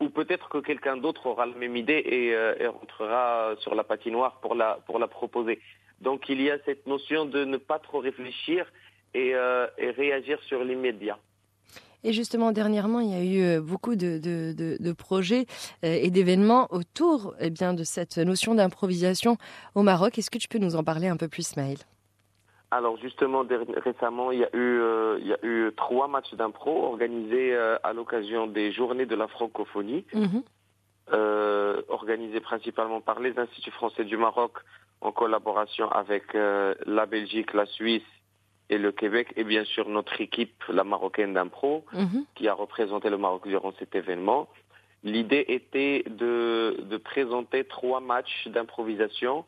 Ou 0.00 0.08
peut-être 0.08 0.48
que 0.48 0.58
quelqu'un 0.58 0.96
d'autre 0.96 1.26
aura 1.26 1.44
la 1.44 1.54
même 1.54 1.76
idée 1.76 2.02
et, 2.06 2.34
euh, 2.34 2.70
rentrera 2.70 3.54
sur 3.58 3.74
la 3.74 3.84
patinoire 3.84 4.40
pour 4.40 4.54
la, 4.54 4.78
pour 4.86 4.98
la 4.98 5.08
proposer. 5.08 5.60
Donc 6.00 6.30
il 6.30 6.40
y 6.40 6.50
a 6.50 6.58
cette 6.64 6.86
notion 6.86 7.26
de 7.26 7.44
ne 7.44 7.58
pas 7.58 7.78
trop 7.78 7.98
réfléchir 7.98 8.64
et, 9.12 9.34
euh, 9.34 9.66
réagir 9.78 10.40
sur 10.44 10.64
l'immédiat. 10.64 11.18
Et 12.02 12.14
justement, 12.14 12.50
dernièrement, 12.50 13.00
il 13.00 13.10
y 13.10 13.14
a 13.14 13.22
eu 13.22 13.42
euh, 13.42 13.60
beaucoup 13.60 13.94
de, 13.94 14.92
projets 14.92 15.44
et 15.82 16.10
d'événements 16.10 16.66
autour 16.70 17.34
eh 17.38 17.50
bien, 17.50 17.74
de 17.74 17.84
cette 17.84 18.16
notion 18.16 18.54
d'improvisation 18.54 19.36
au 19.74 19.82
Maroc. 19.82 20.18
Est-ce 20.18 20.30
que 20.30 20.38
tu 20.38 20.48
peux 20.48 20.56
nous 20.56 20.76
en 20.76 20.82
parler 20.82 21.08
un 21.08 21.18
peu 21.18 21.28
plus, 21.28 21.54
Maël 21.58 21.76
alors 22.70 22.96
justement, 22.98 23.44
récemment, 23.84 24.30
il 24.30 24.40
y 24.40 24.44
a 24.44 24.54
eu, 24.54 24.80
euh, 24.80 25.18
il 25.20 25.26
y 25.26 25.32
a 25.32 25.38
eu 25.42 25.72
trois 25.76 26.06
matchs 26.06 26.32
d'impro 26.34 26.84
organisés 26.84 27.52
euh, 27.52 27.76
à 27.82 27.92
l'occasion 27.92 28.46
des 28.46 28.70
Journées 28.70 29.06
de 29.06 29.16
la 29.16 29.26
francophonie, 29.26 30.04
mhm. 30.14 30.42
euh, 31.12 31.82
organisés 31.88 32.40
principalement 32.40 33.00
par 33.00 33.18
les 33.18 33.36
instituts 33.38 33.72
français 33.72 34.04
du 34.04 34.16
Maroc 34.16 34.52
en 35.00 35.10
collaboration 35.10 35.90
avec 35.90 36.34
la 36.34 37.06
Belgique, 37.06 37.54
la 37.54 37.64
Suisse 37.64 38.02
et 38.68 38.76
le 38.76 38.92
Québec, 38.92 39.32
et 39.34 39.44
bien 39.44 39.64
sûr 39.64 39.88
notre 39.88 40.20
équipe, 40.20 40.62
la 40.68 40.84
marocaine 40.84 41.32
d'impro, 41.32 41.86
mhm. 41.92 42.26
qui 42.34 42.46
a 42.48 42.54
représenté 42.54 43.08
le 43.08 43.16
Maroc 43.16 43.48
durant 43.48 43.72
cet 43.78 43.94
événement. 43.94 44.48
L'idée 45.02 45.46
était 45.48 46.04
de, 46.06 46.82
de, 46.82 46.96
présenter 46.98 47.64
trois 47.64 48.00
matchs 48.00 48.46
d'improvisation 48.48 49.46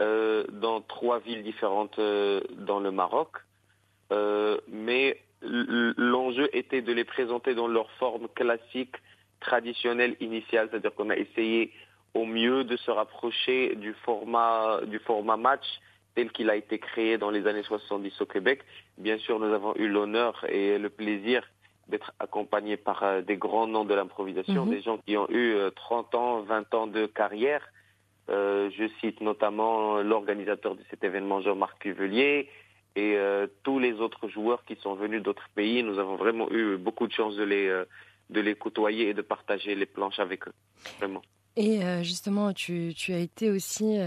euh, 0.00 0.44
dans 0.52 0.80
trois 0.80 1.18
villes 1.20 1.42
différentes 1.42 1.98
euh, 1.98 2.40
dans 2.58 2.80
le 2.80 2.90
Maroc, 2.90 3.30
euh, 4.12 4.58
mais 4.68 5.20
l'enjeu 5.42 6.48
était 6.52 6.82
de 6.82 6.92
les 6.92 7.04
présenter 7.04 7.54
dans 7.54 7.68
leur 7.68 7.90
forme 7.92 8.28
classique, 8.28 8.94
traditionnelle, 9.40 10.16
initiale, 10.20 10.68
c'est-à-dire 10.70 10.94
qu'on 10.94 11.10
a 11.10 11.16
essayé 11.16 11.72
au 12.14 12.24
mieux 12.24 12.64
de 12.64 12.76
se 12.76 12.90
rapprocher 12.90 13.74
du 13.76 13.92
format, 14.04 14.80
du 14.86 14.98
format 14.98 15.36
match 15.36 15.66
tel 16.14 16.32
qu'il 16.32 16.48
a 16.48 16.56
été 16.56 16.78
créé 16.78 17.18
dans 17.18 17.30
les 17.30 17.46
années 17.46 17.62
70 17.62 18.20
au 18.22 18.26
Québec. 18.26 18.62
Bien 18.96 19.18
sûr, 19.18 19.38
nous 19.38 19.52
avons 19.52 19.76
eu 19.76 19.86
l'honneur 19.86 20.44
et 20.48 20.78
le 20.78 20.88
plaisir 20.88 21.42
d'être 21.88 22.12
accompagnés 22.18 22.76
par 22.76 23.02
euh, 23.02 23.20
des 23.20 23.36
grands 23.36 23.66
noms 23.66 23.84
de 23.84 23.94
l'improvisation, 23.94 24.64
mhm. 24.64 24.70
des 24.70 24.82
gens 24.82 24.98
qui 25.06 25.16
ont 25.16 25.28
eu 25.30 25.56
30 25.76 26.14
euh, 26.14 26.18
ans, 26.18 26.40
20 26.42 26.74
ans 26.74 26.86
de 26.86 27.06
carrière. 27.06 27.62
Euh, 28.28 28.70
je 28.76 28.88
cite 29.00 29.20
notamment 29.20 30.02
l'organisateur 30.02 30.74
de 30.74 30.82
cet 30.90 31.04
événement, 31.04 31.40
Jean-Marc 31.40 31.78
Cuvelier, 31.80 32.48
et 32.98 33.18
tous 33.62 33.78
les 33.78 33.92
autres 34.00 34.26
joueurs 34.28 34.64
qui 34.64 34.74
sont 34.76 34.94
venus 34.94 35.22
d'autres 35.22 35.50
pays. 35.54 35.82
Nous 35.82 35.98
avons 35.98 36.16
vraiment 36.16 36.50
eu 36.50 36.78
beaucoup 36.78 37.06
de 37.06 37.12
chance 37.12 37.36
de 37.36 37.42
les, 37.42 37.68
de 38.30 38.40
les 38.40 38.54
côtoyer 38.54 39.10
et 39.10 39.12
de 39.12 39.20
partager 39.20 39.74
les 39.74 39.84
planches 39.84 40.18
avec 40.18 40.48
eux. 40.48 40.54
Vraiment. 40.98 41.20
Et 41.56 41.80
justement, 42.02 42.54
tu, 42.54 42.94
tu, 42.96 43.12
as 43.12 43.18
été 43.18 43.50
aussi 43.50 43.98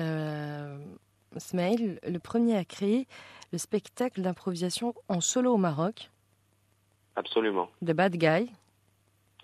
Smaïl, 1.37 1.99
le 2.01 2.17
premier 2.17 2.57
à 2.57 2.65
créer 2.65 3.05
le 3.51 3.57
spectacle 3.57 4.21
d'improvisation 4.21 4.93
en 5.07 5.21
solo 5.21 5.53
au 5.53 5.57
Maroc. 5.57 6.09
Absolument. 7.15 7.69
The 7.81 7.91
Bad 7.91 8.15
Guy. 8.15 8.51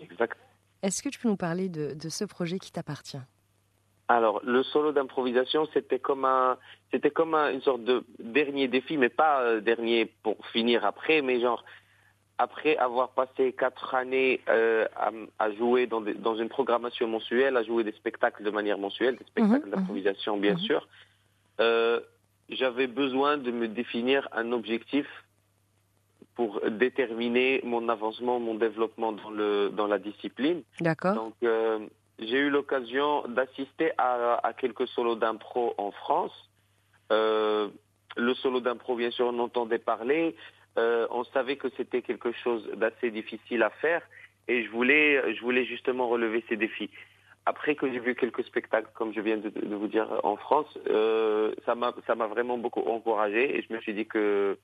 Exact. 0.00 0.38
Est-ce 0.82 1.02
que 1.02 1.08
tu 1.08 1.18
peux 1.18 1.28
nous 1.28 1.36
parler 1.36 1.68
de, 1.68 2.08
ce 2.08 2.24
projet 2.24 2.58
qui 2.58 2.70
t'appartient? 2.70 3.20
Alors, 4.08 4.40
le 4.44 4.62
solo 4.62 4.92
d'improvisation, 4.92 5.66
c'était 5.74 5.98
comme 5.98 6.24
un, 6.24 6.58
c'était 6.92 7.10
comme 7.10 7.34
une 7.34 7.60
sorte 7.62 7.82
de 7.82 8.04
dernier 8.20 8.68
défi, 8.68 8.96
mais 8.96 9.08
pas 9.08 9.40
euh, 9.42 9.60
dernier 9.60 10.06
pour 10.22 10.36
finir 10.52 10.84
après, 10.84 11.22
mais 11.22 11.40
genre 11.40 11.64
après 12.38 12.76
avoir 12.76 13.10
passé 13.10 13.52
quatre 13.52 13.94
années 13.94 14.40
euh, 14.48 14.86
à, 15.38 15.50
jouer 15.52 15.86
dans, 15.86 16.00
dans, 16.00 16.36
une 16.36 16.48
programmation 16.48 17.08
mensuelle, 17.08 17.56
à 17.56 17.64
jouer 17.64 17.82
des 17.82 17.92
spectacles 17.92 18.44
de 18.44 18.50
manière 18.50 18.78
mensuelle, 18.78 19.16
des 19.16 19.24
spectacles 19.24 19.66
mhm, 19.66 19.70
mhm. 19.70 19.76
d'improvisation 19.76 20.36
bien 20.36 20.52
mhm. 20.52 20.58
sûr, 20.58 20.88
euh, 21.60 22.00
j'avais 22.50 22.86
besoin 22.86 23.38
de 23.38 23.50
me 23.50 23.66
définir 23.66 24.28
un 24.32 24.52
objectif 24.52 25.06
pour 26.34 26.60
déterminer 26.68 27.62
mon 27.64 27.88
avancement, 27.88 28.38
mon 28.38 28.54
développement 28.54 29.12
dans, 29.12 29.30
le, 29.30 29.70
dans 29.70 29.86
la 29.86 29.98
discipline. 29.98 30.62
D'accord. 30.80 31.14
Donc, 31.14 31.34
j'ai 32.18 32.38
eu 32.38 32.50
l'occasion 32.50 33.26
d'assister 33.28 33.92
à, 33.98 34.40
à, 34.46 34.52
quelques 34.52 34.88
solos 34.88 35.16
d'impro 35.16 35.74
en 35.78 35.90
France. 35.90 36.50
Euh, 37.12 37.68
le 38.16 38.34
solo 38.34 38.60
d'impro, 38.60 38.96
bien 38.96 39.10
sûr, 39.10 39.26
on 39.26 39.38
entendait 39.38 39.78
parler. 39.78 40.34
Euh, 40.78 41.06
on 41.10 41.24
savait 41.24 41.56
que 41.56 41.68
c'était 41.76 42.02
quelque 42.02 42.32
chose 42.32 42.68
d'assez 42.74 43.10
difficile 43.10 43.62
à 43.62 43.70
faire 43.70 44.02
et 44.48 44.64
je 44.64 44.70
voulais, 44.70 45.34
je 45.34 45.40
voulais 45.40 45.64
justement 45.64 46.08
relever 46.08 46.44
ces 46.48 46.56
défis 46.56 46.90
après 47.46 47.76
que 47.76 47.90
j'ai 47.90 48.00
vu 48.00 48.16
quelques 48.16 48.44
spectacles, 48.44 48.88
comme 48.94 49.14
je 49.14 49.20
viens 49.20 49.36
de, 49.36 49.74
vous 49.74 49.86
dire, 49.86 50.08
en 50.24 50.36
France, 50.36 50.66
euh, 50.88 51.54
ça 51.64 51.76
m'a 51.76 52.26
vraiment 52.26 52.58
beaucoup 52.58 52.80
encouragé 52.80 53.56
et 53.56 53.62
je 53.62 53.72
me 53.72 53.80
suis 53.80 53.94
dit 53.94 54.04
que 54.04 54.58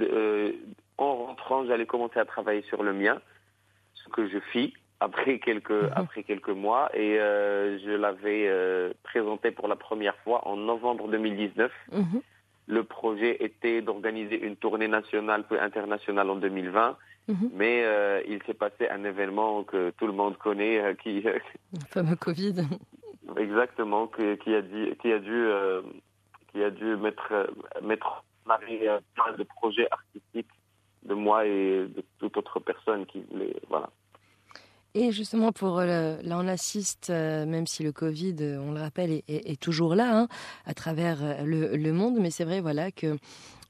euh, 0.00 0.52
en 0.98 1.16
rentrant, 1.26 1.64
j'allais 1.64 1.86
commencer 1.86 2.18
à 2.18 2.26
travailler 2.26 2.62
sur 2.62 2.82
le 2.82 2.92
mien, 2.92 3.20
ce 3.94 4.08
que 4.10 4.28
je 4.28 4.38
fis 4.52 4.74
après 5.00 5.38
quelques 5.38 5.70
mhm. 5.70 5.90
après 5.94 6.22
quelques 6.22 6.48
mois 6.48 6.90
et 6.94 7.18
euh, 7.18 7.78
je 7.84 7.90
l'avais 7.90 8.46
euh, 8.48 8.92
présenté 9.02 9.50
pour 9.50 9.68
la 9.68 9.76
première 9.76 10.16
fois 10.18 10.46
en 10.48 10.56
novembre 10.56 11.08
2019. 11.08 11.70
Mhm. 11.92 12.22
Le 12.68 12.82
projet 12.82 13.44
était 13.44 13.80
d'organiser 13.80 14.40
une 14.44 14.56
tournée 14.56 14.88
nationale 14.88 15.44
puis 15.48 15.58
internationale 15.58 16.30
en 16.30 16.36
2020 16.36 16.96
Mhm. 17.28 17.50
Mais 17.54 17.82
euh, 17.84 18.22
il 18.28 18.40
s'est 18.44 18.54
passé 18.54 18.88
un 18.88 19.02
événement 19.02 19.64
que 19.64 19.90
tout 19.98 20.06
le 20.06 20.12
monde 20.12 20.38
connaît, 20.38 20.96
qui 21.02 21.22
le 21.22 21.40
fameux 21.90 22.14
Covid. 22.14 22.54
Exactement, 23.36 24.06
qui, 24.06 24.54
a 24.54 24.62
dit, 24.62 24.94
qui 25.02 25.12
a 25.12 25.18
dû, 25.18 25.48
qui 26.52 26.62
a 26.62 26.70
dû 26.70 26.94
mettre 26.94 27.50
mettre 27.82 28.22
plein 28.46 29.32
de 29.36 29.42
projets 29.42 29.88
artistiques 29.90 30.52
de 31.02 31.14
moi 31.14 31.46
et 31.46 31.86
de 31.86 32.04
toute 32.18 32.36
autre 32.36 32.60
personne 32.60 33.06
qui 33.06 33.22
voulait, 33.30 33.56
voilà. 33.68 33.90
Et 34.98 35.12
justement, 35.12 35.52
pour 35.52 35.80
là, 35.80 36.16
on 36.24 36.48
assiste, 36.48 37.10
même 37.10 37.66
si 37.66 37.82
le 37.82 37.92
Covid, 37.92 38.36
on 38.58 38.72
le 38.72 38.80
rappelle, 38.80 39.20
est, 39.28 39.60
toujours 39.60 39.94
là, 39.94 40.20
hein, 40.20 40.28
à 40.64 40.72
travers 40.72 41.44
le, 41.44 41.76
le, 41.76 41.92
monde, 41.92 42.16
mais 42.18 42.30
c'est 42.30 42.44
vrai, 42.44 42.62
voilà, 42.62 42.90
que 42.90 43.18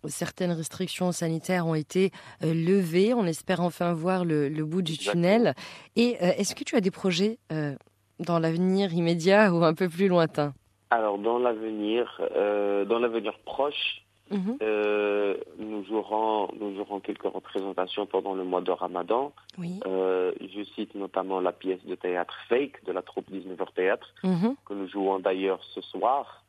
certaines 0.09 0.53
restrictions 0.53 1.13
sanitaires 1.13 1.67
ont 1.67 1.75
été 1.75 2.11
euh, 2.43 2.53
levées. 2.53 3.15
On 3.15 3.27
espère 3.27 3.61
enfin 3.61 3.93
voir 3.93 4.25
le, 4.25 4.49
bout 4.65 4.83
du 4.83 4.97
tunnel. 4.99 5.55
Et 5.97 6.17
euh, 6.23 6.33
est-ce 6.37 6.55
que 6.55 6.65
tu 6.65 6.77
as 6.77 6.81
des 6.81 6.91
projets 6.91 7.39
euh, 7.53 7.75
dans 8.19 8.39
l'avenir 8.39 8.93
immédiat 8.93 9.53
ou 9.53 9.65
un 9.65 9.75
peu 9.75 9.89
plus 9.89 10.09
lointain? 10.09 10.55
Alors, 10.91 11.19
dans 11.19 11.39
l'avenir, 11.39 12.21
dans 12.31 12.99
l'avenir 13.01 13.37
proche, 13.45 14.06
mhm. 14.31 14.59
nous, 15.59 15.85
jouerons, 15.85 16.49
nous 16.59 16.75
jouerons 16.75 17.01
quelques 17.01 17.23
représentations 17.23 18.07
pendant 18.07 18.35
le 18.35 18.45
mois 18.45 18.61
de 18.61 18.71
Ramadan. 18.71 19.33
je 19.59 20.65
cite 20.75 20.95
notamment 20.95 21.41
la 21.41 21.53
pièce 21.53 21.85
de 21.85 21.95
théâtre 21.95 22.37
Fake 22.49 22.85
de 22.85 22.93
la 22.93 23.03
troupe 23.03 23.31
19h 23.31 23.73
Théâtre, 23.75 24.15
mhm. 24.23 24.57
que 24.65 24.75
nous 24.75 24.89
jouons 24.89 25.19
d'ailleurs 25.19 25.63
ce 25.75 25.81
soir. 25.81 26.43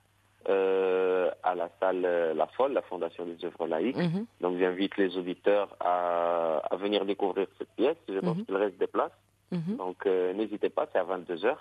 Euh, 0.50 1.30
à 1.44 1.56
la 1.56 1.70
salle 1.82 2.06
euh, 2.06 2.34
La 2.34 2.48
Folle, 2.48 2.72
la 2.72 2.82
Fondation 2.82 3.26
des 3.26 3.44
œuvres 3.44 3.68
laïques. 3.68 3.98
Mhm. 3.98 4.26
Donc 4.40 4.58
j'invite 4.58 4.96
les 4.96 5.18
auditeurs 5.18 5.76
à, 5.82 6.62
à, 6.72 6.76
venir 6.78 7.04
découvrir 7.06 7.48
cette 7.58 7.72
pièce. 7.76 7.98
Je 8.08 8.20
pense 8.20 8.38
qu'il 8.46 8.56
reste 8.56 8.78
des 8.78 8.88
places. 8.88 9.12
Donc 9.52 10.06
euh, 10.06 10.34
n'hésitez 10.34 10.70
pas, 10.70 10.88
c'est 10.92 11.00
à 11.00 11.04
22h. 11.04 11.56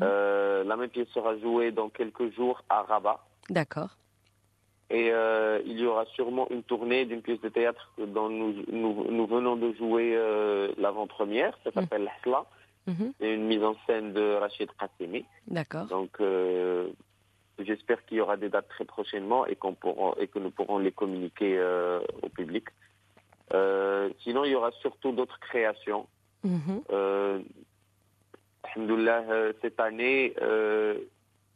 la 0.00 0.76
même 0.76 0.88
pièce 0.88 1.08
sera 1.08 1.36
jouée 1.38 1.72
dans 1.72 1.90
quelques 1.90 2.34
jours 2.34 2.62
à 2.70 2.82
Rabat. 2.82 3.20
D'accord. 3.50 3.90
Et 4.90 5.10
il 5.66 5.80
y 5.80 5.84
aura 5.84 6.04
sûrement 6.14 6.46
une 6.50 6.62
tournée 6.62 7.04
d'une 7.06 7.22
pièce 7.22 7.40
de 7.40 7.48
théâtre 7.48 7.90
dont 7.98 8.28
nous, 8.28 8.54
nous, 8.70 9.10
nous 9.10 9.26
venons 9.26 9.56
de 9.56 9.72
jouer 9.72 10.16
l'avant-première. 10.78 11.58
Ça 11.64 11.72
s'appelle 11.72 12.08
Hsla. 12.22 12.44
C'est 13.18 13.34
une 13.34 13.46
mise 13.46 13.64
en 13.64 13.74
scène 13.86 14.12
de 14.12 14.34
Rachid 14.34 14.70
Qasimi. 14.78 15.24
D'accord. 15.48 15.86
Donc, 15.86 16.20
J'espère 17.58 18.04
qu'il 18.04 18.18
y 18.18 18.20
aura 18.20 18.36
des 18.36 18.50
dates 18.50 18.68
très 18.68 18.84
prochainement 18.84 19.46
et, 19.46 19.56
qu'on 19.56 19.72
pourra, 19.72 20.14
et 20.20 20.28
que 20.28 20.38
nous 20.38 20.50
pourrons 20.50 20.78
les 20.78 20.92
communiquer 20.92 21.56
euh, 21.58 22.00
au 22.22 22.28
public. 22.28 22.66
Euh, 23.54 24.10
sinon, 24.22 24.44
il 24.44 24.52
y 24.52 24.54
aura 24.54 24.72
surtout 24.82 25.12
d'autres 25.12 25.40
créations. 25.40 26.06
Mm 26.44 26.80
cette 29.62 29.80
année, 29.80 30.34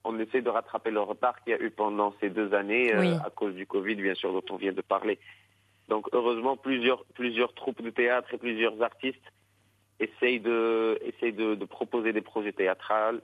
on 0.05 0.19
essaie 0.19 0.43
de 0.43 0.51
rattraper 0.51 0.91
le 0.91 1.01
retard 1.01 1.43
qu'il 1.43 1.53
y 1.53 1.57
a 1.57 1.61
eu 1.61 1.71
pendant 1.71 2.15
ces 2.21 2.31
deux 2.31 2.55
années 2.55 2.93
à 2.93 3.31
cause 3.31 3.55
du 3.55 3.67
Covid, 3.67 3.97
bien 3.97 4.15
sûr, 4.15 4.33
dont 4.33 4.45
on 4.51 4.57
vient 4.57 4.73
de 4.73 4.81
parler. 4.83 5.19
Donc, 5.89 6.09
heureusement, 6.13 6.57
plusieurs, 6.57 7.05
plusieurs 7.15 7.53
troupes 7.55 7.83
de 7.83 7.91
théâtre 7.91 8.33
et 8.33 8.39
plusieurs 8.39 8.81
artistes 8.81 9.33
essayent 9.99 10.41
de, 10.41 10.99
essayent 11.03 11.33
de, 11.33 11.55
de 11.55 11.65
proposer 11.65 12.13
des 12.13 12.23
projets 12.23 12.53
théâtrales, 12.53 13.21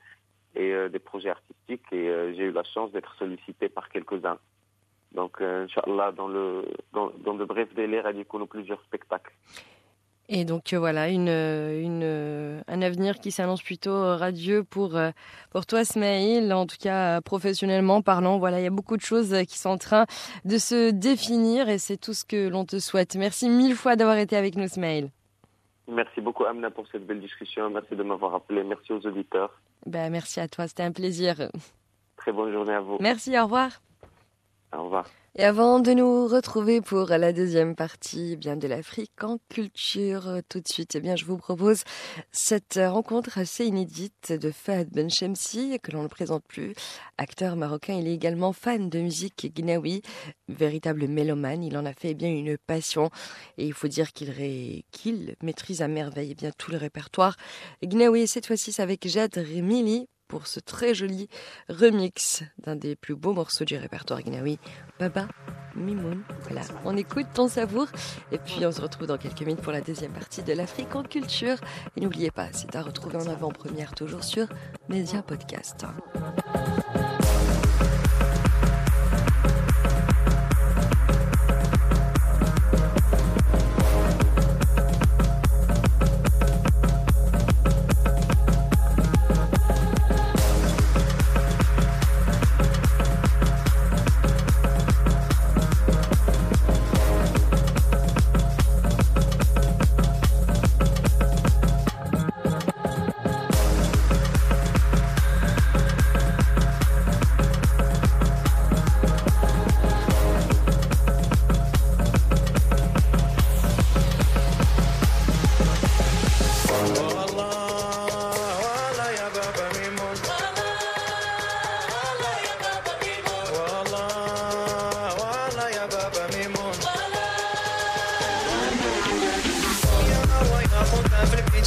et 0.57 0.73
euh, 0.73 0.89
des 0.89 0.99
projets 0.99 1.31
artistiques 1.31 1.85
et 1.93 2.09
euh, 2.09 2.35
j'ai 2.35 2.45
eu 2.45 2.53
la 2.53 2.65
chance 2.65 2.91
d'être 2.91 3.15
sollicité 3.19 3.69
par 3.69 3.89
quelques-uns. 3.91 4.39
Donc, 5.13 5.41
euh, 5.41 5.65
Inch'Allah, 5.65 6.13
dans, 6.13 6.29
le, 6.29 6.65
dans, 6.93 7.13
dans 7.19 7.35
de 7.35 7.45
brefs 7.45 7.75
délais, 7.75 8.03
nous 8.33 8.47
plusieurs 8.47 8.83
spectacles. 8.83 9.33
Et 10.29 10.45
donc 10.45 10.75
voilà, 10.75 11.09
une, 11.09 11.29
une, 11.29 12.63
un 12.67 12.83
avenir 12.83 13.19
qui 13.21 13.31
s'annonce 13.31 13.63
plutôt 13.63 14.17
radieux 14.17 14.65
pour, 14.65 14.99
pour 15.51 15.67
toi, 15.67 15.85
Smaïl, 15.85 16.53
en 16.53 16.67
tout 16.67 16.79
cas 16.81 17.21
professionnellement 17.21 18.03
parlant. 18.03 18.39
Voilà, 18.39 18.61
il 18.61 18.65
y 18.65 18.67
a 18.67 18.71
beaucoup 18.71 18.97
de 18.97 19.03
choses 19.03 19.35
qui 19.49 19.57
sont 19.57 19.71
en 19.71 19.79
train 19.79 20.07
de 20.45 20.59
se 20.59 20.91
définir 20.91 21.69
et 21.69 21.79
c'est 21.79 21.97
tout 21.97 22.13
ce 22.13 22.25
que 22.25 22.49
l'on 22.49 22.65
te 22.65 22.81
souhaite. 22.81 23.15
Merci 23.15 23.49
mille 23.49 23.77
fois 23.77 23.95
d'avoir 23.95 24.19
été 24.19 24.37
avec 24.37 24.57
nous, 24.57 24.67
Smaïl. 24.67 25.11
Merci 25.89 26.21
beaucoup, 26.21 26.45
Amna, 26.45 26.71
pour 26.71 26.87
cette 26.91 27.07
belle 27.07 27.21
discussion. 27.21 27.71
Merci 27.71 27.95
de 27.95 28.03
m'avoir 28.03 28.35
appelé. 28.35 28.65
Merci 28.65 28.93
aux 28.93 29.07
auditeurs. 29.07 29.61
Ben, 29.87 30.11
merci 30.11 30.41
à 30.41 30.49
toi, 30.49 30.67
c'était 30.67 30.83
un 30.83 30.93
plaisir. 30.93 31.49
Très 32.17 32.33
bonne 32.33 32.53
journée 32.53 32.75
à 32.75 32.81
vous. 32.81 32.99
Merci, 33.01 33.39
au 33.39 33.45
revoir. 33.45 33.71
Au 34.77 34.83
revoir. 34.83 35.07
Et 35.39 35.45
avant 35.45 35.81
de 35.81 35.93
nous 35.93 36.29
retrouver 36.29 36.81
pour 36.81 37.09
la 37.09 37.31
deuxième 37.35 37.75
partie 37.75 38.31
eh 38.33 38.37
bien 38.37 38.57
de 38.57 38.67
l'Afrique 38.67 39.23
en 39.23 39.37
culture, 39.51 40.29
euh, 40.29 40.41
tout 40.49 40.61
de 40.61 40.69
suite, 40.69 40.95
eh 40.95 41.01
bien, 41.01 41.15
je 41.15 41.27
vous 41.27 41.37
propose 41.37 41.83
cette 42.33 42.81
rencontre 42.83 43.37
assez 43.37 43.67
inédite 43.67 44.33
de 44.33 44.51
Fahad 44.51 44.89
Benchemsi, 44.89 45.79
que 45.83 45.93
l'on 45.93 46.05
ne 46.05 46.09
présente 46.09 46.43
plus. 46.45 46.73
Acteur 47.19 47.57
marocain, 47.57 47.93
il 47.93 48.09
est 48.09 48.15
également 48.15 48.55
fan 48.55 48.89
de 48.89 48.99
musique 48.99 49.53
guinaoui, 49.55 50.01
véritable 50.49 51.07
mélomane. 51.07 51.63
Il 51.63 51.77
en 51.77 51.85
a 51.85 51.93
fait 51.93 52.13
eh 52.13 52.15
bien 52.15 52.31
une 52.31 52.57
passion 52.57 53.11
et 53.59 53.67
il 53.67 53.75
faut 53.75 53.89
dire 53.89 54.15
qu'il 54.15 54.33
qu'il 54.91 55.37
maîtrise 55.43 55.83
à 55.83 55.89
merveille 55.89 56.35
bien 56.35 56.51
tout 56.57 56.71
le 56.71 56.79
répertoire 56.79 57.37
guinaoui. 57.83 58.27
Cette 58.27 58.47
fois-ci, 58.47 58.73
c'est 58.73 58.83
avec 58.83 59.07
Jad 59.07 59.35
Remili 59.35 60.09
pour 60.29 60.47
ce 60.47 60.61
très 60.61 60.95
joli 60.95 61.29
remix 61.69 62.43
d'un 62.59 62.77
des 62.77 62.97
plus 62.97 63.15
beaux 63.15 63.33
morceaux 63.33 63.65
du 63.65 63.77
répertoire 63.77 64.23
guinaoui, 64.23 64.59
Baba 64.99 65.29
Mimoun. 65.75 66.23
Voilà, 66.43 66.63
on 66.85 66.97
écoute, 66.97 67.27
ton 67.35 67.49
savour, 67.49 67.87
et 68.33 68.39
puis 68.39 68.65
on 68.65 68.73
se 68.73 68.81
retrouve 68.81 69.07
dans 69.07 69.19
quelques 69.19 69.43
minutes 69.43 69.61
pour 69.61 69.73
la 69.73 69.81
deuxième 69.81 70.13
partie 70.13 70.43
de 70.43 70.53
l'Afrique 70.53 70.95
en 70.97 71.03
culture. 71.03 71.57
Et 71.97 72.01
n'oubliez 72.01 72.31
pas, 72.31 72.49
c'est 72.53 72.75
à 72.77 72.83
retrouver 72.83 73.17
en 73.17 73.27
avant-première 73.27 73.95
toujours 73.95 74.25
sur 74.25 74.49
Média 74.89 75.23
Podcast. 75.23 75.85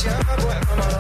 job, 0.04 0.40
work 0.46 0.78
on 0.78 0.99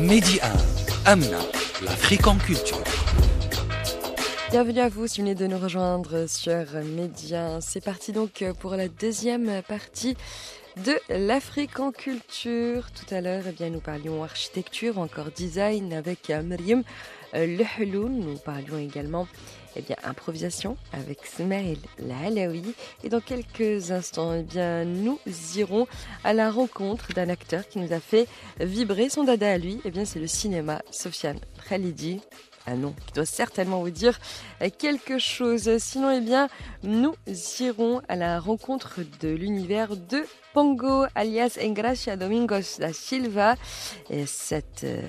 Midi 0.00 0.38
1, 0.42 1.10
Amna, 1.10 1.38
l'Afrique 1.82 2.26
en 2.26 2.36
culture. 2.36 2.82
Bienvenue 4.50 4.80
à 4.80 4.88
vous 4.88 5.06
si 5.06 5.20
vous 5.20 5.26
venez 5.26 5.34
de 5.34 5.46
nous 5.46 5.58
rejoindre 5.58 6.26
sur 6.26 6.64
Média. 6.84 7.60
C'est 7.60 7.82
parti 7.82 8.12
donc 8.12 8.44
pour 8.60 8.76
la 8.76 8.88
deuxième 8.88 9.62
partie 9.62 10.16
de 10.84 10.92
l'Afrique 11.08 11.80
en 11.80 11.92
culture. 11.92 12.88
Tout 12.92 13.14
à 13.14 13.20
l'heure, 13.22 13.44
eh 13.60 13.70
nous 13.70 13.80
parlions 13.80 14.22
architecture, 14.22 14.98
encore 14.98 15.30
design 15.34 15.94
avec 15.94 16.28
Myriam 16.28 16.82
le 17.32 17.64
Heloun. 17.78 18.18
Nous 18.18 18.38
parlions 18.38 18.78
également 18.78 19.26
eh 19.76 19.82
bien, 19.82 19.96
improvisation 20.04 20.76
avec 20.92 21.24
Smail 21.26 21.78
Lahalaoui. 21.98 22.74
Et 23.04 23.08
dans 23.08 23.20
quelques 23.20 23.90
instants, 23.90 24.34
eh 24.34 24.42
bien, 24.42 24.84
nous 24.84 25.18
irons 25.56 25.86
à 26.24 26.32
la 26.32 26.50
rencontre 26.50 27.12
d'un 27.12 27.28
acteur 27.28 27.68
qui 27.68 27.78
nous 27.78 27.92
a 27.92 28.00
fait 28.00 28.28
vibrer 28.60 29.08
son 29.08 29.24
dada 29.24 29.52
à 29.52 29.58
lui. 29.58 29.80
Eh 29.84 29.90
bien, 29.90 30.04
c'est 30.04 30.20
le 30.20 30.26
cinéma. 30.26 30.82
Sofiane 30.90 31.40
Khalidi, 31.68 32.20
un 32.66 32.76
nom 32.76 32.94
qui 33.06 33.12
doit 33.12 33.26
certainement 33.26 33.80
vous 33.80 33.90
dire 33.90 34.18
quelque 34.78 35.18
chose. 35.18 35.78
Sinon, 35.78 36.10
eh 36.10 36.20
bien, 36.20 36.48
nous 36.82 37.14
irons 37.60 38.00
à 38.08 38.16
la 38.16 38.40
rencontre 38.40 39.00
de 39.20 39.28
l'univers 39.28 39.96
de 39.96 40.24
Pongo, 40.52 41.04
alias 41.14 41.58
Engracia 41.62 42.16
Domingos 42.16 42.78
da 42.78 42.92
Silva, 42.92 43.56
et 44.08 44.24
cette 44.24 44.84
euh, 44.84 45.02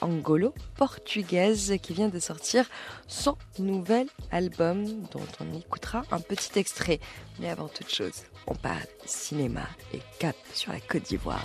angolo 0.00 0.54
portugaise 0.76 1.74
qui 1.82 1.92
vient 1.92 2.08
de 2.08 2.18
sortir 2.18 2.64
son 3.06 3.36
nouvel 3.58 4.06
album 4.30 4.86
dont 5.12 5.20
on 5.40 5.58
écoutera 5.58 6.02
un 6.10 6.20
petit 6.20 6.58
extrait. 6.58 6.98
Mais 7.40 7.50
avant 7.50 7.68
toute 7.68 7.92
chose, 7.92 8.22
on 8.46 8.54
parle 8.54 8.86
cinéma 9.04 9.68
et 9.92 10.00
cap 10.18 10.36
sur 10.54 10.72
la 10.72 10.80
Côte 10.80 11.02
d'Ivoire. 11.02 11.44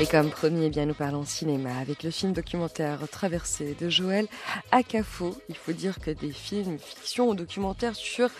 Et 0.00 0.06
comme 0.06 0.30
premier, 0.30 0.66
eh 0.66 0.70
bien, 0.70 0.86
nous 0.86 0.94
parlons 0.94 1.24
cinéma 1.24 1.76
avec 1.76 2.04
le 2.04 2.12
film 2.12 2.32
documentaire 2.32 3.00
Traversée 3.10 3.74
de 3.80 3.88
Joël 3.88 4.28
Akafo. 4.70 5.36
Il 5.48 5.56
faut 5.56 5.72
dire 5.72 5.98
que 5.98 6.12
des 6.12 6.30
films 6.30 6.78
fiction 6.78 7.28
ou 7.28 7.34
documentaires 7.34 7.96
sur 7.96 8.30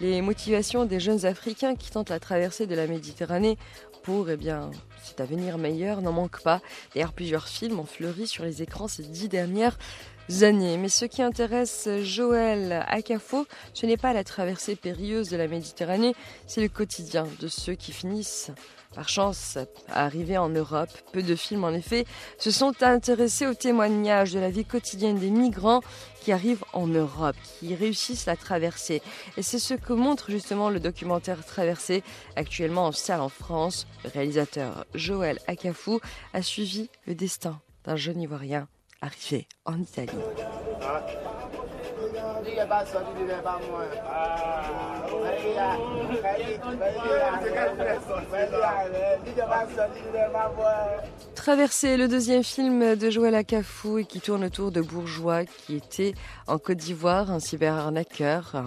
les 0.00 0.22
motivations 0.22 0.86
des 0.86 1.00
jeunes 1.00 1.26
Africains 1.26 1.76
qui 1.76 1.90
tentent 1.90 2.08
la 2.08 2.18
traversée 2.18 2.66
de 2.66 2.74
la 2.74 2.86
Méditerranée 2.86 3.58
pour 4.02 4.30
eh 4.30 4.38
bien, 4.38 4.70
cet 5.02 5.20
avenir 5.20 5.58
meilleur 5.58 6.00
n'en 6.00 6.12
manque 6.12 6.42
pas. 6.42 6.62
D'ailleurs, 6.94 7.12
plusieurs 7.12 7.46
films 7.46 7.78
ont 7.78 7.84
fleuri 7.84 8.26
sur 8.26 8.44
les 8.44 8.62
écrans 8.62 8.88
ces 8.88 9.02
dix 9.02 9.28
dernières 9.28 9.78
années. 10.42 10.76
Mais 10.76 10.88
ce 10.88 11.04
qui 11.04 11.22
intéresse 11.22 11.88
Joël 12.02 12.84
Akafo, 12.88 13.46
ce 13.74 13.86
n'est 13.86 13.96
pas 13.96 14.12
la 14.12 14.24
traversée 14.24 14.76
périlleuse 14.76 15.28
de 15.28 15.36
la 15.36 15.48
Méditerranée, 15.48 16.14
c'est 16.46 16.60
le 16.60 16.68
quotidien 16.68 17.26
de 17.40 17.48
ceux 17.48 17.74
qui 17.74 17.92
finissent 17.92 18.50
par 18.94 19.08
chance 19.08 19.58
à 19.88 20.04
arriver 20.04 20.38
en 20.38 20.48
Europe. 20.48 20.90
Peu 21.12 21.22
de 21.22 21.34
films, 21.34 21.64
en 21.64 21.70
effet, 21.70 22.04
se 22.38 22.50
sont 22.50 22.82
intéressés 22.82 23.46
au 23.46 23.54
témoignage 23.54 24.32
de 24.32 24.40
la 24.40 24.50
vie 24.50 24.64
quotidienne 24.64 25.18
des 25.18 25.30
migrants 25.30 25.80
qui 26.20 26.32
arrivent 26.32 26.64
en 26.72 26.86
Europe, 26.86 27.36
qui 27.58 27.74
réussissent 27.74 28.26
la 28.26 28.36
traversée. 28.36 29.02
Et 29.36 29.42
c'est 29.42 29.58
ce 29.58 29.74
que 29.74 29.92
montre 29.92 30.30
justement 30.30 30.70
le 30.70 30.80
documentaire 30.80 31.44
Traversée, 31.44 32.02
actuellement 32.36 32.86
en 32.86 32.92
salle 32.92 33.20
en 33.20 33.28
France. 33.28 33.86
Le 34.04 34.10
réalisateur 34.10 34.84
Joël 34.94 35.38
Akafou 35.46 36.00
a 36.32 36.42
suivi 36.42 36.90
le 37.06 37.14
destin 37.14 37.60
d'un 37.84 37.96
jeune 37.96 38.20
Ivoirien 38.20 38.68
arrivé 39.02 39.48
en 39.64 39.80
Italie. 39.80 40.10
Traverser 51.34 51.96
le 51.96 52.08
deuxième 52.08 52.44
film 52.44 52.96
de 52.96 53.10
Joël 53.10 53.34
Acafou 53.34 53.98
et 53.98 54.04
qui 54.04 54.20
tourne 54.20 54.44
autour 54.44 54.70
de 54.70 54.80
Bourgeois 54.80 55.44
qui 55.44 55.76
était 55.76 56.14
en 56.46 56.58
Côte 56.58 56.78
d'Ivoire, 56.78 57.30
un 57.30 57.40
cyberarnaqueur, 57.40 58.62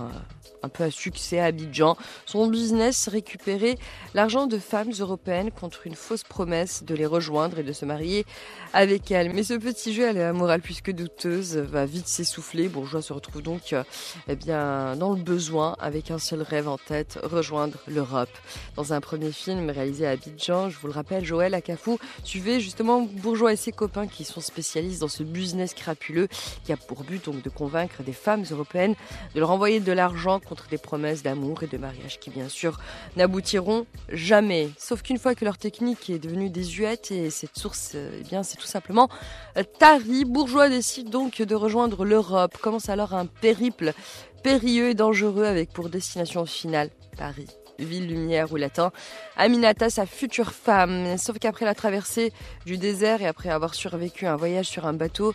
un 0.65 0.69
peu 0.69 0.83
à 0.83 0.91
succès 0.91 1.39
à 1.39 1.45
Abidjan. 1.45 1.95
Son 2.25 2.47
business, 2.47 3.07
récupérer 3.07 3.77
l'argent 4.13 4.47
de 4.47 4.57
femmes 4.57 4.91
européennes 4.99 5.51
contre 5.51 5.87
une 5.87 5.95
fausse 5.95 6.23
promesse 6.23 6.83
de 6.83 6.95
les 6.95 7.05
rejoindre 7.05 7.59
et 7.59 7.63
de 7.63 7.71
se 7.71 7.85
marier 7.85 8.25
avec 8.73 9.11
elles. 9.11 9.31
Mais 9.33 9.43
ce 9.43 9.53
petit 9.53 9.93
jeu 9.93 10.07
à 10.07 10.13
la 10.13 10.33
morale 10.33 10.61
plus 10.61 10.81
que 10.81 10.91
douteuse 10.91 11.57
va 11.57 11.85
vite 11.85 12.07
s'essouffler. 12.07 12.67
Bourgeois 12.67 13.01
se 13.01 13.13
retrouve 13.13 13.41
donc 13.41 13.73
euh, 13.73 13.83
eh 14.27 14.35
bien, 14.35 14.95
dans 14.95 15.13
le 15.13 15.21
besoin 15.21 15.75
avec 15.79 16.11
un 16.11 16.19
seul 16.19 16.41
rêve 16.47 16.67
en 16.67 16.77
tête, 16.77 17.19
rejoindre 17.23 17.77
l'Europe. 17.87 18.29
Dans 18.75 18.93
un 18.93 19.01
premier 19.01 19.31
film 19.31 19.69
réalisé 19.69 20.07
à 20.07 20.11
Abidjan, 20.11 20.69
je 20.69 20.79
vous 20.79 20.87
le 20.87 20.93
rappelle, 20.93 21.25
Joël 21.25 21.53
Acafou 21.53 21.99
suivait 22.23 22.59
justement 22.59 23.01
Bourgeois 23.01 23.53
et 23.53 23.57
ses 23.57 23.71
copains 23.71 24.07
qui 24.07 24.23
sont 24.23 24.41
spécialistes 24.41 25.01
dans 25.01 25.07
ce 25.07 25.23
business 25.23 25.73
crapuleux 25.73 26.27
qui 26.63 26.71
a 26.71 26.77
pour 26.77 27.03
but 27.03 27.25
donc 27.25 27.41
de 27.41 27.49
convaincre 27.49 28.03
des 28.03 28.13
femmes 28.13 28.43
européennes 28.49 28.95
de 29.33 29.39
leur 29.39 29.51
envoyer 29.51 29.79
de 29.79 29.91
l'argent 29.91 30.39
des 30.69 30.77
promesses 30.77 31.23
d'amour 31.23 31.63
et 31.63 31.67
de 31.67 31.77
mariage 31.77 32.19
qui, 32.19 32.29
bien 32.29 32.49
sûr, 32.49 32.79
n'aboutiront 33.15 33.85
jamais. 34.09 34.69
Sauf 34.77 35.01
qu'une 35.01 35.17
fois 35.17 35.35
que 35.35 35.45
leur 35.45 35.57
technique 35.57 36.09
est 36.09 36.19
devenue 36.19 36.49
désuète 36.49 37.11
et 37.11 37.29
cette 37.29 37.57
source, 37.57 37.95
eh 37.95 38.23
bien, 38.23 38.43
c'est 38.43 38.57
tout 38.57 38.65
simplement 38.65 39.09
euh, 39.57 39.63
tarie, 39.79 40.25
Bourgeois 40.25 40.69
décide 40.69 41.09
donc 41.09 41.41
de 41.41 41.55
rejoindre 41.55 42.05
l'Europe. 42.05 42.57
Commence 42.61 42.89
alors 42.89 43.13
un 43.13 43.25
périple 43.25 43.93
périlleux 44.45 44.89
et 44.89 44.93
dangereux 44.93 45.45
avec 45.45 45.73
pour 45.73 45.89
destination 45.89 46.45
finale 46.45 46.91
Paris 47.17 47.47
ville 47.79 48.07
lumière 48.07 48.53
ou 48.53 48.55
latin, 48.55 48.93
Aminata, 49.35 49.89
sa 49.89 50.05
future 50.05 50.53
femme. 50.53 51.17
Sauf 51.17 51.39
qu'après 51.39 51.65
la 51.65 51.75
traversée 51.75 52.31
du 52.65 52.77
désert 52.77 53.21
et 53.21 53.27
après 53.27 53.49
avoir 53.49 53.73
survécu 53.73 54.27
un 54.27 54.37
voyage 54.37 54.67
sur 54.67 54.85
un 54.85 54.93
bateau, 54.93 55.33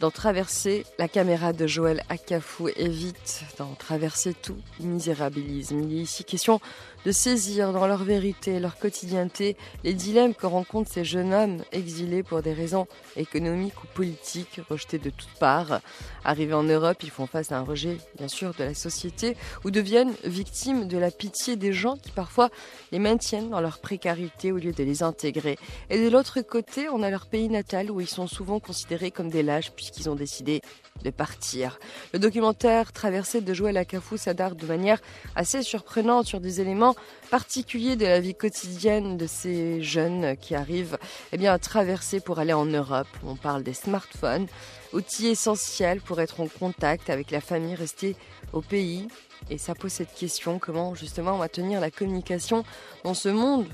d'en 0.00 0.10
traverser, 0.10 0.86
la 0.98 1.08
caméra 1.08 1.52
de 1.52 1.66
Joël 1.66 2.02
Akafou 2.08 2.68
évite 2.76 3.42
d'en 3.58 3.74
traverser 3.74 4.34
tout 4.34 4.56
misérabilisme. 4.80 5.80
Il 5.80 5.98
est 5.98 6.02
ici 6.02 6.24
question 6.24 6.60
de 7.04 7.12
saisir 7.12 7.72
dans 7.72 7.86
leur 7.86 8.04
vérité, 8.04 8.60
leur 8.60 8.78
quotidienneté, 8.78 9.56
les 9.84 9.94
dilemmes 9.94 10.34
que 10.34 10.46
rencontrent 10.46 10.90
ces 10.90 11.04
jeunes 11.04 11.32
hommes 11.32 11.62
exilés 11.72 12.22
pour 12.22 12.42
des 12.42 12.52
raisons 12.52 12.86
économiques 13.16 13.82
ou 13.82 13.86
politiques, 13.94 14.60
rejetés 14.68 14.98
de 14.98 15.10
toutes 15.10 15.34
parts. 15.38 15.80
Arrivés 16.24 16.54
en 16.54 16.62
Europe, 16.62 16.98
ils 17.02 17.10
font 17.10 17.26
face 17.26 17.52
à 17.52 17.58
un 17.58 17.62
rejet, 17.62 17.96
bien 18.18 18.28
sûr, 18.28 18.52
de 18.54 18.64
la 18.64 18.74
société, 18.74 19.36
ou 19.64 19.70
deviennent 19.70 20.12
victimes 20.24 20.88
de 20.88 20.98
la 20.98 21.10
pitié 21.10 21.56
des 21.56 21.72
gens 21.72 21.96
qui 21.96 22.10
parfois 22.10 22.50
les 22.92 22.98
maintiennent 22.98 23.50
dans 23.50 23.60
leur 23.60 23.78
précarité 23.78 24.52
au 24.52 24.58
lieu 24.58 24.72
de 24.72 24.84
les 24.84 25.02
intégrer. 25.02 25.58
Et 25.88 26.02
de 26.02 26.08
l'autre 26.10 26.40
côté, 26.42 26.88
on 26.88 27.02
a 27.02 27.10
leur 27.10 27.26
pays 27.26 27.48
natal 27.48 27.90
où 27.90 28.00
ils 28.00 28.08
sont 28.08 28.26
souvent 28.26 28.60
considérés 28.60 29.10
comme 29.10 29.30
des 29.30 29.42
lâches 29.42 29.70
puisqu'ils 29.72 30.10
ont 30.10 30.14
décidé 30.14 30.60
de 31.02 31.10
partir. 31.10 31.78
Le 32.12 32.18
documentaire 32.18 32.92
Traversée 32.92 33.40
de 33.40 33.54
Joël 33.54 33.76
Acafou 33.76 34.16
s'adapte 34.16 34.60
de 34.60 34.66
manière 34.66 35.00
assez 35.34 35.62
surprenante 35.62 36.26
sur 36.26 36.40
des 36.40 36.60
éléments 36.60 36.89
particuliers 37.30 37.96
de 37.96 38.06
la 38.06 38.20
vie 38.20 38.34
quotidienne 38.34 39.16
de 39.16 39.26
ces 39.26 39.82
jeunes 39.82 40.36
qui 40.36 40.54
arrivent 40.54 40.98
eh 41.32 41.36
bien, 41.36 41.52
à 41.52 41.58
traverser 41.58 42.20
pour 42.20 42.38
aller 42.38 42.52
en 42.52 42.66
Europe. 42.66 43.08
On 43.24 43.36
parle 43.36 43.62
des 43.62 43.74
smartphones, 43.74 44.46
outils 44.92 45.28
essentiels 45.28 46.00
pour 46.00 46.20
être 46.20 46.40
en 46.40 46.48
contact 46.48 47.10
avec 47.10 47.30
la 47.30 47.40
famille 47.40 47.74
restée 47.74 48.16
au 48.52 48.60
pays. 48.60 49.08
Et 49.48 49.58
ça 49.58 49.74
pose 49.74 49.92
cette 49.92 50.14
question, 50.14 50.58
comment 50.58 50.94
justement 50.94 51.32
on 51.32 51.38
va 51.38 51.48
tenir 51.48 51.80
la 51.80 51.90
communication 51.90 52.64
dans 53.04 53.14
ce 53.14 53.28
monde 53.28 53.66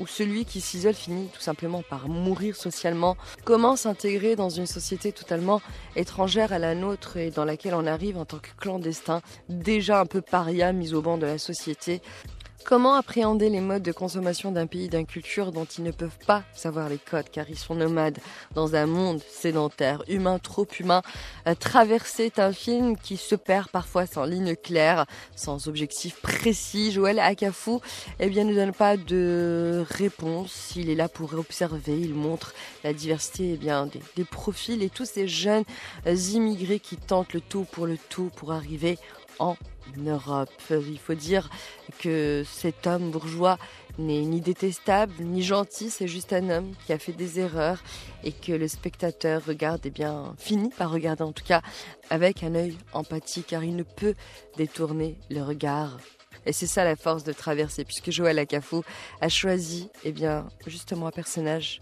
où 0.00 0.06
celui 0.06 0.44
qui 0.44 0.60
s'isole 0.60 0.94
finit 0.94 1.28
tout 1.28 1.40
simplement 1.40 1.82
par 1.82 2.08
mourir 2.08 2.56
socialement 2.56 3.16
Comment 3.44 3.76
s'intégrer 3.76 4.36
dans 4.36 4.48
une 4.48 4.66
société 4.66 5.12
totalement 5.12 5.60
étrangère 5.96 6.52
à 6.52 6.58
la 6.58 6.74
nôtre 6.74 7.16
et 7.16 7.30
dans 7.30 7.44
laquelle 7.44 7.74
on 7.74 7.86
arrive 7.86 8.16
en 8.16 8.24
tant 8.24 8.38
que 8.38 8.48
clandestin, 8.58 9.20
déjà 9.48 10.00
un 10.00 10.06
peu 10.06 10.20
paria, 10.20 10.72
mis 10.72 10.94
au 10.94 11.02
banc 11.02 11.18
de 11.18 11.26
la 11.26 11.38
société 11.38 12.00
Comment 12.64 12.94
appréhender 12.94 13.50
les 13.50 13.60
modes 13.60 13.82
de 13.82 13.92
consommation 13.92 14.52
d'un 14.52 14.66
pays, 14.66 14.88
d'une 14.88 15.04
culture 15.04 15.52
dont 15.52 15.64
ils 15.64 15.84
ne 15.84 15.90
peuvent 15.90 16.18
pas 16.26 16.42
savoir 16.54 16.88
les 16.88 16.98
codes 16.98 17.28
car 17.30 17.50
ils 17.50 17.58
sont 17.58 17.74
nomades 17.74 18.18
dans 18.54 18.74
un 18.76 18.86
monde 18.86 19.20
sédentaire, 19.28 20.02
humain, 20.08 20.38
trop 20.38 20.66
humain? 20.78 21.02
Traverser 21.58 22.32
un 22.38 22.52
film 22.52 22.96
qui 22.96 23.16
se 23.16 23.34
perd 23.34 23.68
parfois 23.68 24.06
sans 24.06 24.24
ligne 24.24 24.54
claire, 24.56 25.06
sans 25.34 25.68
objectif 25.68 26.20
précis. 26.20 26.92
Joël 26.92 27.18
Akafou, 27.18 27.80
eh 28.20 28.28
bien, 28.28 28.44
ne 28.44 28.54
donne 28.54 28.72
pas 28.72 28.96
de 28.96 29.84
réponse. 29.90 30.72
Il 30.76 30.88
est 30.88 30.94
là 30.94 31.08
pour 31.08 31.34
observer. 31.34 31.98
Il 31.98 32.14
montre 32.14 32.54
la 32.84 32.92
diversité, 32.92 33.52
eh 33.54 33.56
bien, 33.56 33.86
des, 33.86 34.00
des 34.16 34.24
profils 34.24 34.82
et 34.82 34.90
tous 34.90 35.06
ces 35.06 35.26
jeunes 35.26 35.64
immigrés 36.06 36.80
qui 36.80 36.96
tentent 36.96 37.34
le 37.34 37.40
tout 37.40 37.66
pour 37.70 37.86
le 37.86 37.98
tout 38.08 38.30
pour 38.36 38.52
arriver 38.52 38.98
en 39.38 39.56
Europe. 40.06 40.50
Il 40.70 40.98
faut 40.98 41.14
dire 41.14 41.50
que 41.98 42.44
cet 42.46 42.86
homme 42.86 43.10
bourgeois 43.10 43.58
n'est 43.98 44.22
ni 44.22 44.40
détestable 44.40 45.12
ni 45.20 45.42
gentil, 45.42 45.90
c'est 45.90 46.08
juste 46.08 46.32
un 46.32 46.48
homme 46.48 46.72
qui 46.86 46.92
a 46.92 46.98
fait 46.98 47.12
des 47.12 47.40
erreurs 47.40 47.82
et 48.24 48.32
que 48.32 48.52
le 48.52 48.68
spectateur 48.68 49.44
regarde, 49.44 49.84
et 49.84 49.88
eh 49.88 49.90
bien, 49.90 50.34
finit 50.38 50.70
par 50.70 50.90
regarder 50.90 51.22
en 51.22 51.32
tout 51.32 51.44
cas 51.44 51.62
avec 52.10 52.42
un 52.42 52.54
œil 52.54 52.76
empathique 52.92 53.48
car 53.48 53.64
il 53.64 53.76
ne 53.76 53.82
peut 53.82 54.14
détourner 54.56 55.18
le 55.30 55.42
regard. 55.42 55.98
Et 56.46 56.52
c'est 56.52 56.66
ça 56.66 56.84
la 56.84 56.96
force 56.96 57.22
de 57.24 57.32
traverser, 57.32 57.84
puisque 57.84 58.10
Joël 58.10 58.38
Acafou 58.38 58.82
a 59.20 59.28
choisi, 59.28 59.88
eh 60.04 60.12
bien, 60.12 60.48
justement 60.66 61.06
un 61.06 61.12
personnage 61.12 61.80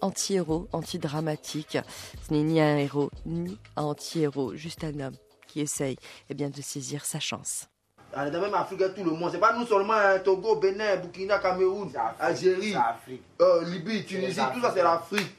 anti-héros, 0.00 0.68
anti-dramatique. 0.72 1.78
Ce 2.26 2.32
n'est 2.32 2.42
ni 2.42 2.60
un 2.60 2.78
héros, 2.78 3.10
ni 3.26 3.58
un 3.76 3.82
anti-héros, 3.82 4.54
juste 4.54 4.84
un 4.84 5.00
homme 5.00 5.16
qui 5.50 5.60
essaye 5.60 5.96
eh 6.28 6.34
bien, 6.34 6.50
de 6.50 6.60
saisir 6.62 7.04
sa 7.04 7.20
chance. 7.20 7.68
même 8.16 8.54
Afrique, 8.54 8.94
tout 8.94 9.04
le 9.04 9.12
monde. 9.12 9.30
C'est 9.32 9.38
pas 9.38 9.56
nous 9.56 9.66
seulement 9.66 9.94
hein, 9.94 10.18
Togo, 10.18 10.56
Bénin, 10.56 10.96
Burkina, 10.96 11.38
Cameroun, 11.38 11.92
Algérie, 12.18 12.74
euh, 13.40 13.64
Libye, 13.64 14.04
Tunisie, 14.04 14.40
tout 14.54 14.60
ça 14.60 14.72
c'est 14.74 14.82
l'Afrique. 14.82 15.34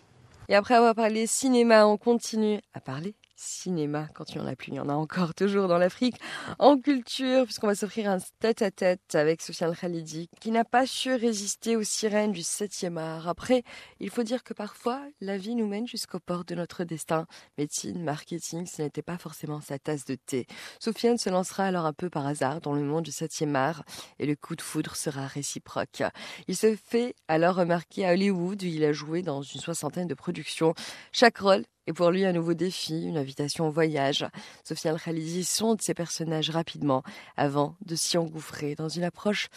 Et 0.50 0.56
après 0.56 0.76
avoir 0.76 0.96
parlé 0.96 1.28
cinéma, 1.28 1.86
on 1.88 1.98
continue 1.98 2.60
à 2.74 2.82
parler 2.82 3.16
cinéma, 3.42 4.08
quand 4.14 4.30
il 4.30 4.38
n'y 4.38 4.44
en 4.44 4.48
a 4.48 4.56
plus, 4.56 4.72
il 4.72 4.76
y 4.76 4.80
en 4.80 4.90
a 4.90 4.94
encore 4.94 5.34
toujours 5.34 5.68
dans 5.68 5.78
l'Afrique, 5.78 6.16
en 6.60 6.78
culture, 6.78 7.46
puisqu'on 7.46 7.68
va 7.68 7.76
s'offrir 7.76 8.10
un 8.10 8.20
tête-à-tête 8.40 9.16
avec 9.16 9.42
Sofiane 9.42 9.76
Khalidi, 9.76 10.30
qui 10.40 10.52
n'a 10.52 10.64
pas 10.64 10.86
su 10.86 11.14
résister 11.14 11.76
aux 11.76 11.84
sirènes 11.84 12.32
du 12.32 12.42
7e 12.42 12.98
art. 12.98 13.28
Après, 13.28 13.64
il 14.00 14.10
faut 14.10 14.24
dire 14.24 14.44
que 14.44 14.54
parfois, 14.54 15.02
la 15.20 15.38
vie 15.38 15.56
nous 15.56 15.68
mène 15.68 15.88
jusqu'au 15.88 16.20
port 16.20 16.46
de 16.46 16.56
notre 16.56 16.84
destin. 16.84 17.26
Médecine, 17.58 18.04
marketing, 18.04 18.68
ce 18.68 18.84
n'était 18.84 19.02
pas 19.02 19.18
forcément 19.18 19.60
sa 19.60 19.80
tasse 19.80 20.06
de 20.06 20.16
thé. 20.16 20.46
Sofiane 20.80 21.18
se 21.18 21.30
lancera 21.30 21.66
alors 21.66 21.86
un 21.86 21.94
peu 21.94 22.10
par 22.10 22.28
hasard 22.28 22.62
dans 22.62 22.74
le 22.74 22.84
monde 22.84 23.06
du 23.06 23.12
7e 23.12 23.56
art, 23.56 23.84
et 24.20 24.26
le 24.26 24.36
coup 24.36 24.56
de 24.56 24.62
foudre 24.62 24.96
sera 24.96 25.26
réciproque. 25.26 26.04
Il 26.48 26.56
se 26.56 26.76
fait 26.76 27.16
alors 27.28 27.56
remarquer 27.56 28.06
à 28.06 28.14
Hollywood, 28.14 28.62
où 28.62 28.66
il 28.66 28.84
a 28.84 28.94
joué 28.94 29.24
dans 29.24 29.42
une 29.42 29.60
soixantaine 29.60 30.08
de 30.08 30.14
productions. 30.14 30.74
Chaque 31.12 31.40
rôle 31.40 31.64
et 31.88 31.94
pour 31.94 32.12
lui, 32.12 32.26
un 32.26 32.34
nouveau 32.34 32.54
défi, 32.54 33.08
une 33.08 33.18
invitation 33.18 33.68
au 33.68 33.72
voyage. 33.72 34.26
Sofiane 34.64 34.98
Khalidi 34.98 35.44
sonde 35.44 35.82
ses 35.82 35.94
personnages 35.94 36.50
rapidement 36.50 37.04
avant 37.38 37.76
de 37.86 37.96
s'y 37.96 38.18
engouffrer 38.18 38.76
dans 38.76 38.90
une 38.90 39.04
approche 39.04 39.48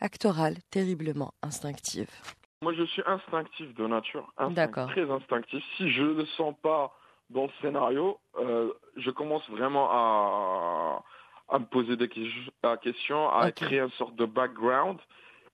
actorale 0.00 0.56
terriblement 0.70 1.32
instinctive. 1.42 2.10
Moi, 2.62 2.74
je 2.74 2.84
suis 2.84 3.02
instinctif 3.06 3.74
de 3.74 3.86
nature, 3.86 4.32
très 4.88 5.10
instinctif. 5.10 5.64
Si 5.76 5.90
je 5.90 6.02
ne 6.02 6.12
le 6.12 6.26
sens 6.36 6.54
pas 6.62 6.94
dans 7.30 7.44
le 7.44 7.50
scénario, 7.62 8.18
euh, 8.38 8.72
je 8.96 9.10
commence 9.10 9.48
vraiment 9.48 9.88
à, 9.90 11.02
me 11.58 11.64
poser 11.64 11.96
des 11.96 12.08
questions, 12.08 13.30
à 13.30 13.50
créer 13.50 13.80
une 13.80 13.90
sorte 13.92 14.14
de 14.16 14.26
background 14.26 14.98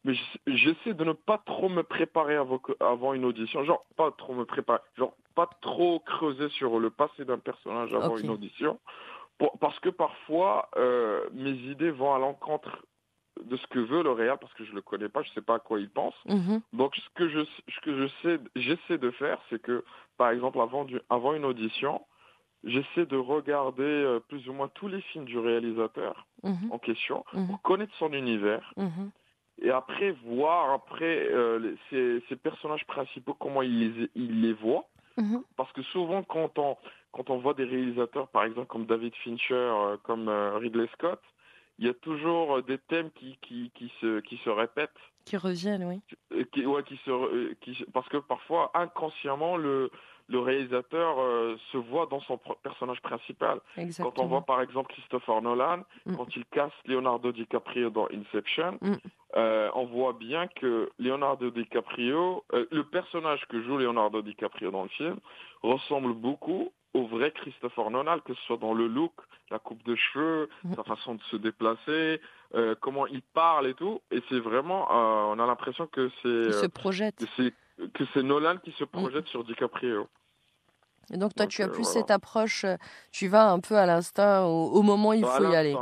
mais 0.06 0.14
j'essaie 0.46 0.94
de 0.94 1.04
ne 1.04 1.12
pas 1.12 1.42
trop 1.44 1.68
me 1.68 1.82
préparer 1.82 2.36
avant, 2.36 3.12
une 3.12 3.24
audition. 3.24 3.64
Genre, 3.64 3.84
pas 3.96 4.12
trop 4.12 4.34
me 4.34 4.44
préparer. 4.44 4.78
Genre, 4.96 5.12
pas 5.36 5.48
trop 5.60 6.00
creuser 6.00 6.48
sur 6.48 6.80
le 6.80 6.90
passé 6.90 7.24
d'un 7.24 7.38
personnage 7.38 7.94
avant 7.94 8.16
une 8.16 8.30
audition. 8.30 8.80
parce 9.60 9.78
que 9.80 9.90
parfois, 9.90 10.68
euh, 10.76 11.24
mes 11.32 11.52
idées 11.52 11.90
vont 11.90 12.14
à 12.14 12.18
l'encontre 12.18 12.82
de 13.44 13.56
ce 13.58 13.66
que 13.66 13.78
veut 13.78 14.02
le 14.02 14.12
réel 14.12 14.36
parce 14.40 14.54
que 14.54 14.64
je 14.64 14.72
le 14.72 14.80
connais 14.80 15.10
pas, 15.10 15.22
je 15.22 15.30
sais 15.32 15.42
pas 15.42 15.56
à 15.56 15.58
quoi 15.58 15.78
il 15.78 15.90
pense. 15.90 16.14
Mhm. 16.24 16.62
Donc 16.72 16.96
ce 16.96 17.08
que 17.14 17.28
je 17.28 17.44
ce 17.44 17.80
que 17.82 17.94
je 17.94 18.08
sais 18.22 18.40
j'essaie 18.56 18.96
de 18.96 19.10
faire, 19.10 19.38
c'est 19.50 19.60
que 19.60 19.84
par 20.16 20.30
exemple 20.30 20.58
avant 20.58 20.86
avant 21.10 21.34
une 21.34 21.44
audition, 21.44 22.00
j'essaie 22.64 23.04
de 23.04 23.18
regarder 23.18 23.82
euh, 23.82 24.20
plus 24.20 24.48
ou 24.48 24.54
moins 24.54 24.68
tous 24.68 24.88
les 24.88 25.02
films 25.02 25.26
du 25.26 25.38
réalisateur 25.38 26.26
mhm. 26.44 26.72
en 26.72 26.78
question 26.78 27.24
mhm. 27.34 27.46
pour 27.46 27.60
connaître 27.60 27.94
son 27.98 28.12
univers 28.14 28.72
et 29.60 29.70
après 29.70 30.12
voir 30.24 30.70
après 30.72 31.28
euh, 31.30 31.74
ces, 31.90 32.22
ces, 32.28 32.36
personnages 32.36 32.86
principaux 32.86 33.34
comment 33.34 33.62
ils, 33.62 34.08
ils 34.14 34.40
les 34.40 34.54
voient 34.54 34.86
mhm. 35.16 35.42
parce 35.56 35.72
que 35.72 35.82
souvent 35.82 36.22
quand 36.22 36.58
on 36.58 36.76
quand 37.12 37.30
on 37.30 37.38
voit 37.38 37.54
des 37.54 37.64
réalisateurs 37.64 38.28
par 38.28 38.44
exemple 38.44 38.66
comme 38.68 38.86
David 38.86 39.14
Fincher 39.16 39.54
euh, 39.54 39.96
comme 40.02 40.28
euh, 40.28 40.58
Ridley 40.58 40.88
Scott 40.94 41.20
il 41.78 41.86
y 41.86 41.90
a 41.90 41.94
toujours 41.94 42.62
des 42.62 42.78
thèmes 42.78 43.10
qui 43.12 43.38
qui 43.42 43.70
qui 43.74 43.92
se 44.00 44.20
qui 44.20 44.36
se 44.38 44.50
répètent 44.50 44.90
qui 45.24 45.36
reviennent 45.36 45.84
oui 45.84 46.46
qui, 46.52 46.66
ouais, 46.66 46.82
qui 46.84 46.96
se 47.04 47.54
qui 47.54 47.84
parce 47.92 48.08
que 48.08 48.18
parfois 48.18 48.70
inconsciemment 48.74 49.56
le 49.56 49.90
le 50.28 50.40
réalisateur 50.40 51.20
euh, 51.20 51.56
se 51.72 51.76
voit 51.76 52.06
dans 52.06 52.20
son 52.20 52.38
personnage 52.62 53.00
principal. 53.00 53.60
Quand 53.98 54.18
on 54.18 54.26
voit 54.26 54.42
par 54.42 54.60
exemple 54.60 54.92
Christopher 54.92 55.40
Nolan, 55.42 55.82
mm. 56.04 56.16
quand 56.16 56.34
il 56.36 56.44
casse 56.46 56.72
Leonardo 56.84 57.32
DiCaprio 57.32 57.90
dans 57.90 58.08
Inception, 58.10 58.78
mm. 58.80 58.94
Euh, 59.36 59.70
on 59.74 59.86
voit 59.86 60.12
bien 60.12 60.46
que 60.48 60.90
Leonardo 60.98 61.50
DiCaprio, 61.50 62.44
euh, 62.52 62.66
le 62.70 62.84
personnage 62.84 63.46
que 63.48 63.62
joue 63.62 63.78
Leonardo 63.78 64.22
DiCaprio 64.22 64.70
dans 64.70 64.84
le 64.84 64.88
film, 64.88 65.16
ressemble 65.62 66.14
beaucoup 66.14 66.72
au 66.94 67.06
vrai 67.06 67.30
Christopher 67.32 67.90
Nolan, 67.90 68.20
que 68.20 68.34
ce 68.34 68.42
soit 68.42 68.56
dans 68.56 68.72
le 68.74 68.86
look, 68.86 69.12
la 69.50 69.58
coupe 69.58 69.84
de 69.84 69.94
cheveux, 69.94 70.48
mm. 70.64 70.74
sa 70.74 70.84
façon 70.84 71.14
de 71.14 71.22
se 71.30 71.36
déplacer, 71.36 72.20
comment 72.80 73.06
il 73.06 73.20
parle 73.20 73.66
et 73.66 73.74
tout. 73.74 74.00
Et 74.10 74.22
c'est 74.30 74.38
vraiment, 74.38 74.88
on 74.90 75.38
a 75.38 75.46
l'impression 75.46 75.86
que 75.86 76.10
c'est... 76.22 76.52
se 76.52 76.66
projette 76.66 77.22
que 77.92 78.04
c'est 78.14 78.22
Nolan 78.22 78.56
qui 78.58 78.72
se 78.72 78.84
mm. 78.84 78.88
projette 78.88 79.26
sur 79.26 79.44
DiCaprio. 79.44 80.08
Et 81.12 81.18
donc 81.18 81.34
toi, 81.34 81.46
tu 81.46 81.62
as 81.62 81.66
euh, 81.66 81.70
plus 81.70 81.84
cette 81.84 82.10
approche, 82.10 82.64
euh, 82.64 82.76
tu 83.12 83.28
vas 83.28 83.50
un 83.50 83.60
peu 83.60 83.76
à 83.76 83.86
l'instinct 83.86 84.44
au, 84.44 84.82
moment 84.82 85.10
où 85.10 85.14
il 85.14 85.24
faut 85.24 85.50
y 85.50 85.54
aller. 85.54 85.76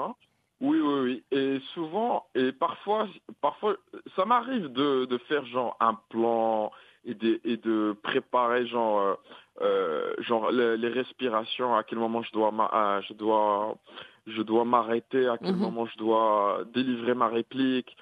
Oui, 0.64 0.81
oui, 0.81 1.00
oui. 1.03 1.24
Et 1.31 1.61
souvent, 1.74 2.24
et 2.35 2.53
parfois, 2.53 3.07
parfois, 3.42 3.77
ça 4.16 4.24
m'arrive 4.24 4.72
de, 4.72 5.05
de, 5.05 5.18
faire 5.18 5.44
genre 5.44 5.77
un 5.79 5.94
plan 6.09 6.70
et 7.05 7.12
de, 7.12 7.38
et 7.44 7.59
de 7.59 7.94
préparer 8.03 8.66
genre, 8.66 9.18
euh, 9.61 10.14
genre 10.20 10.50
les, 10.50 10.88
respirations, 10.88 11.77
à 11.77 11.85
quel 11.85 11.98
moment 11.98 12.22
je 12.22 12.33
dois, 12.33 12.50
je 13.07 13.12
dois, 13.12 13.77
je 14.27 14.40
dois 14.40 14.64
m'arrêter, 14.64 15.29
à 15.29 15.37
quel 15.37 15.53
mhm. 15.55 15.61
moment 15.61 15.87
je 15.87 15.98
dois 15.98 16.62
délivrer 16.72 17.12
ma 17.12 17.29
réplique. 17.29 17.94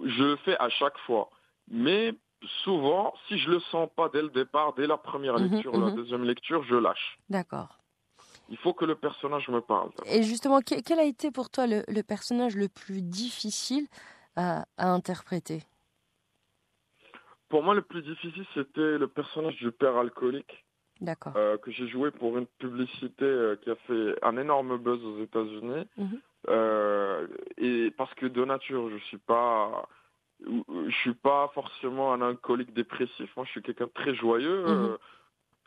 Je 0.00 0.22
le 0.22 0.36
fais 0.36 0.56
à 0.58 0.68
chaque 0.68 0.98
fois. 0.98 1.30
Mais 1.68 2.14
souvent, 2.62 3.12
si 3.26 3.38
je 3.38 3.50
le 3.50 3.60
sens 3.72 3.88
pas 3.96 4.08
dès 4.08 4.22
le 4.22 4.30
départ, 4.30 4.74
dès 4.74 4.86
la 4.86 4.98
première 4.98 5.38
mhm, 5.38 5.50
lecture, 5.50 5.72
la 5.72 5.90
mhm. 5.90 5.96
deuxième 5.96 6.24
lecture, 6.24 6.62
je 6.62 6.76
lâche. 6.76 7.18
D'accord. 7.28 7.77
Il 8.50 8.56
faut 8.56 8.72
que 8.72 8.84
le 8.84 8.94
personnage 8.94 9.48
me 9.48 9.60
parle. 9.60 9.90
Et 10.06 10.22
justement, 10.22 10.60
quel 10.60 10.98
a 10.98 11.04
été 11.04 11.30
pour 11.30 11.50
toi 11.50 11.66
le, 11.66 12.02
personnage 12.02 12.56
le 12.56 12.68
plus 12.68 13.02
difficile 13.02 13.86
à, 14.36 14.64
interpréter? 14.78 15.62
Pour 17.48 17.62
moi, 17.62 17.74
le 17.74 17.82
plus 17.82 18.02
difficile, 18.02 18.46
c'était 18.54 18.98
le 18.98 19.06
personnage 19.08 19.56
du 19.56 19.70
père 19.70 19.96
alcoolique. 19.96 20.64
D'accord. 21.00 21.34
Euh, 21.36 21.56
que 21.58 21.70
j'ai 21.70 21.86
joué 21.86 22.10
pour 22.10 22.36
une 22.38 22.46
publicité 22.46 23.24
euh, 23.24 23.56
qui 23.56 23.70
a 23.70 23.76
fait 23.86 24.16
un 24.22 24.36
énorme 24.36 24.78
buzz 24.78 25.02
aux 25.04 25.22
États-Unis. 25.22 25.86
Mhm. 25.96 26.20
Euh, 26.48 27.26
et 27.56 27.92
parce 27.96 28.12
que 28.14 28.26
de 28.26 28.44
nature, 28.44 28.90
je 28.90 28.96
suis 29.04 29.18
pas 29.18 29.88
je 30.40 30.94
suis 31.02 31.14
pas 31.14 31.50
forcément 31.52 32.12
un 32.12 32.22
alcoolique 32.22 32.72
dépressif. 32.72 33.34
Moi, 33.36 33.44
je 33.44 33.50
suis 33.50 33.62
quelqu'un 33.62 33.86
de 33.86 33.92
très 33.92 34.14
joyeux. 34.14 34.64
Mhm. 34.64 34.98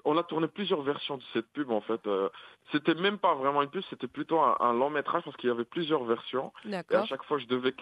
Euh, 0.01 0.11
on 0.11 0.17
a 0.17 0.23
tourné 0.23 0.47
plusieurs 0.47 0.81
versions 0.81 1.17
de 1.17 1.23
cette 1.33 1.47
pub 1.47 1.71
en 1.71 1.81
fait. 1.81 2.05
Euh, 2.07 2.29
c'était 2.71 2.95
même 2.95 3.17
pas 3.17 3.33
vraiment 3.35 3.61
une 3.61 3.69
pub, 3.69 3.83
c'était 3.89 4.07
plutôt 4.07 4.39
un, 4.39 4.73
long 4.73 4.89
métrage 4.89 5.23
parce 5.23 5.35
qu'il 5.37 5.49
y 5.49 5.51
avait 5.51 5.65
plusieurs 5.65 6.03
versions. 6.03 6.51
Et 6.65 6.95
à 6.95 7.05
chaque 7.05 7.23
fois, 7.23 7.37
je 7.37 7.47
devais 7.47 7.73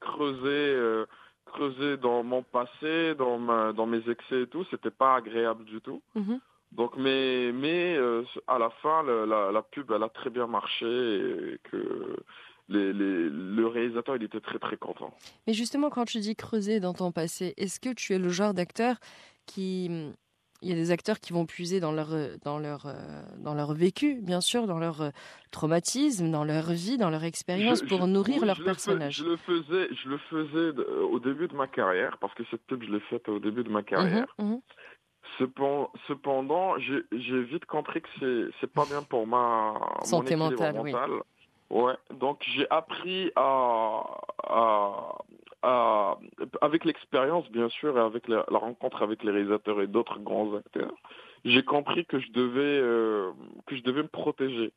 creuser, 0.00 0.44
euh, 0.44 1.06
creuser 1.46 1.96
dans 1.96 2.22
mon 2.22 2.42
passé, 2.42 3.14
dans, 3.16 3.38
ma, 3.38 3.72
dans 3.72 3.86
mes 3.86 4.08
excès 4.08 4.42
et 4.42 4.46
tout. 4.46 4.64
C'était 4.70 4.90
pas 4.90 5.16
agréable 5.16 5.64
du 5.64 5.80
tout. 5.80 6.02
Mhm. 6.14 6.40
Donc, 6.72 6.96
mais, 6.96 7.52
mais 7.52 7.96
à 8.48 8.58
la 8.58 8.70
fin, 8.70 9.02
la, 9.02 9.50
la, 9.52 9.62
pub, 9.62 9.90
elle 9.92 10.02
a 10.02 10.08
très 10.08 10.30
bien 10.30 10.46
marché 10.46 10.86
et 10.86 11.58
que 11.70 12.16
le 12.68 13.66
réalisateur, 13.66 14.16
il 14.16 14.24
était 14.24 14.40
très 14.40 14.58
très 14.58 14.76
content. 14.76 15.14
Mais 15.46 15.52
justement, 15.52 15.90
quand 15.90 16.04
tu 16.04 16.18
dis 16.18 16.34
creuser 16.34 16.80
dans 16.80 16.92
ton 16.92 17.12
passé, 17.12 17.54
est-ce 17.56 17.80
que 17.80 17.92
tu 17.92 18.14
es 18.14 18.18
le 18.18 18.28
genre 18.28 18.54
d'acteur 18.54 18.96
qui... 19.46 20.12
Il 20.62 20.68
y 20.68 20.72
a 20.72 20.74
des 20.74 20.90
acteurs 20.90 21.20
qui 21.20 21.32
vont 21.32 21.46
puiser 21.46 21.80
dans 21.80 21.92
leur, 21.92 22.08
dans 22.44 22.58
leur, 22.58 22.86
dans 23.38 23.54
leur 23.54 23.74
vécu, 23.74 24.20
bien 24.22 24.40
sûr, 24.40 24.66
dans 24.66 24.78
leur 24.78 25.10
traumatisme, 25.50 26.30
dans 26.30 26.44
leur 26.44 26.70
vie, 26.70 26.96
dans 26.96 27.10
leur 27.10 27.24
expérience, 27.24 27.82
pour 27.82 28.06
nourrir 28.06 28.44
leur 28.44 28.62
personnage. 28.62 29.16
je 29.16 29.24
le 29.24 29.36
faisais, 29.36 29.88
je 29.94 30.08
le 30.08 30.18
faisais 30.18 30.82
au 31.10 31.18
début 31.20 31.48
de 31.48 31.54
ma 31.54 31.66
carrière, 31.66 32.16
parce 32.18 32.34
que 32.34 32.42
cette 32.50 32.62
pub, 32.62 32.82
je 32.82 32.90
l'ai 32.90 33.00
faite 33.00 33.28
au 33.28 33.38
début 33.38 33.64
de 33.64 33.70
ma 33.70 33.82
carrière. 33.82 34.26
Mmh 34.38 34.54
mmh 34.54 34.58
cependant, 36.08 36.78
j'ai 36.78 37.42
vite 37.42 37.66
compris 37.66 38.02
que 38.02 38.50
c'est 38.60 38.72
pas 38.72 38.84
bien 38.86 39.02
pour 39.02 39.26
ma 39.26 39.74
santé 40.02 40.36
mentale. 40.36 40.78
Oui. 40.80 40.92
Ouais, 41.68 41.94
donc 42.12 42.44
j'ai 42.54 42.66
appris 42.70 43.32
à, 43.34 44.04
à, 44.44 45.18
avec 46.60 46.84
l'expérience 46.84 47.50
bien 47.50 47.68
sûr 47.68 47.96
et 47.98 48.00
avec 48.00 48.28
la, 48.28 48.44
rencontre 48.50 49.02
avec 49.02 49.24
les 49.24 49.32
réalisateurs 49.32 49.80
et 49.80 49.86
d'autres 49.86 50.18
grands 50.18 50.54
acteurs, 50.54 50.94
j'ai 51.44 51.62
compris 51.62 52.04
que 52.06 52.18
je 52.18 52.30
devais 52.32 52.60
euh, 52.60 53.32
que 53.66 53.76
je 53.76 53.82
devais 53.82 54.02
me 54.02 54.08
protéger. 54.08 54.72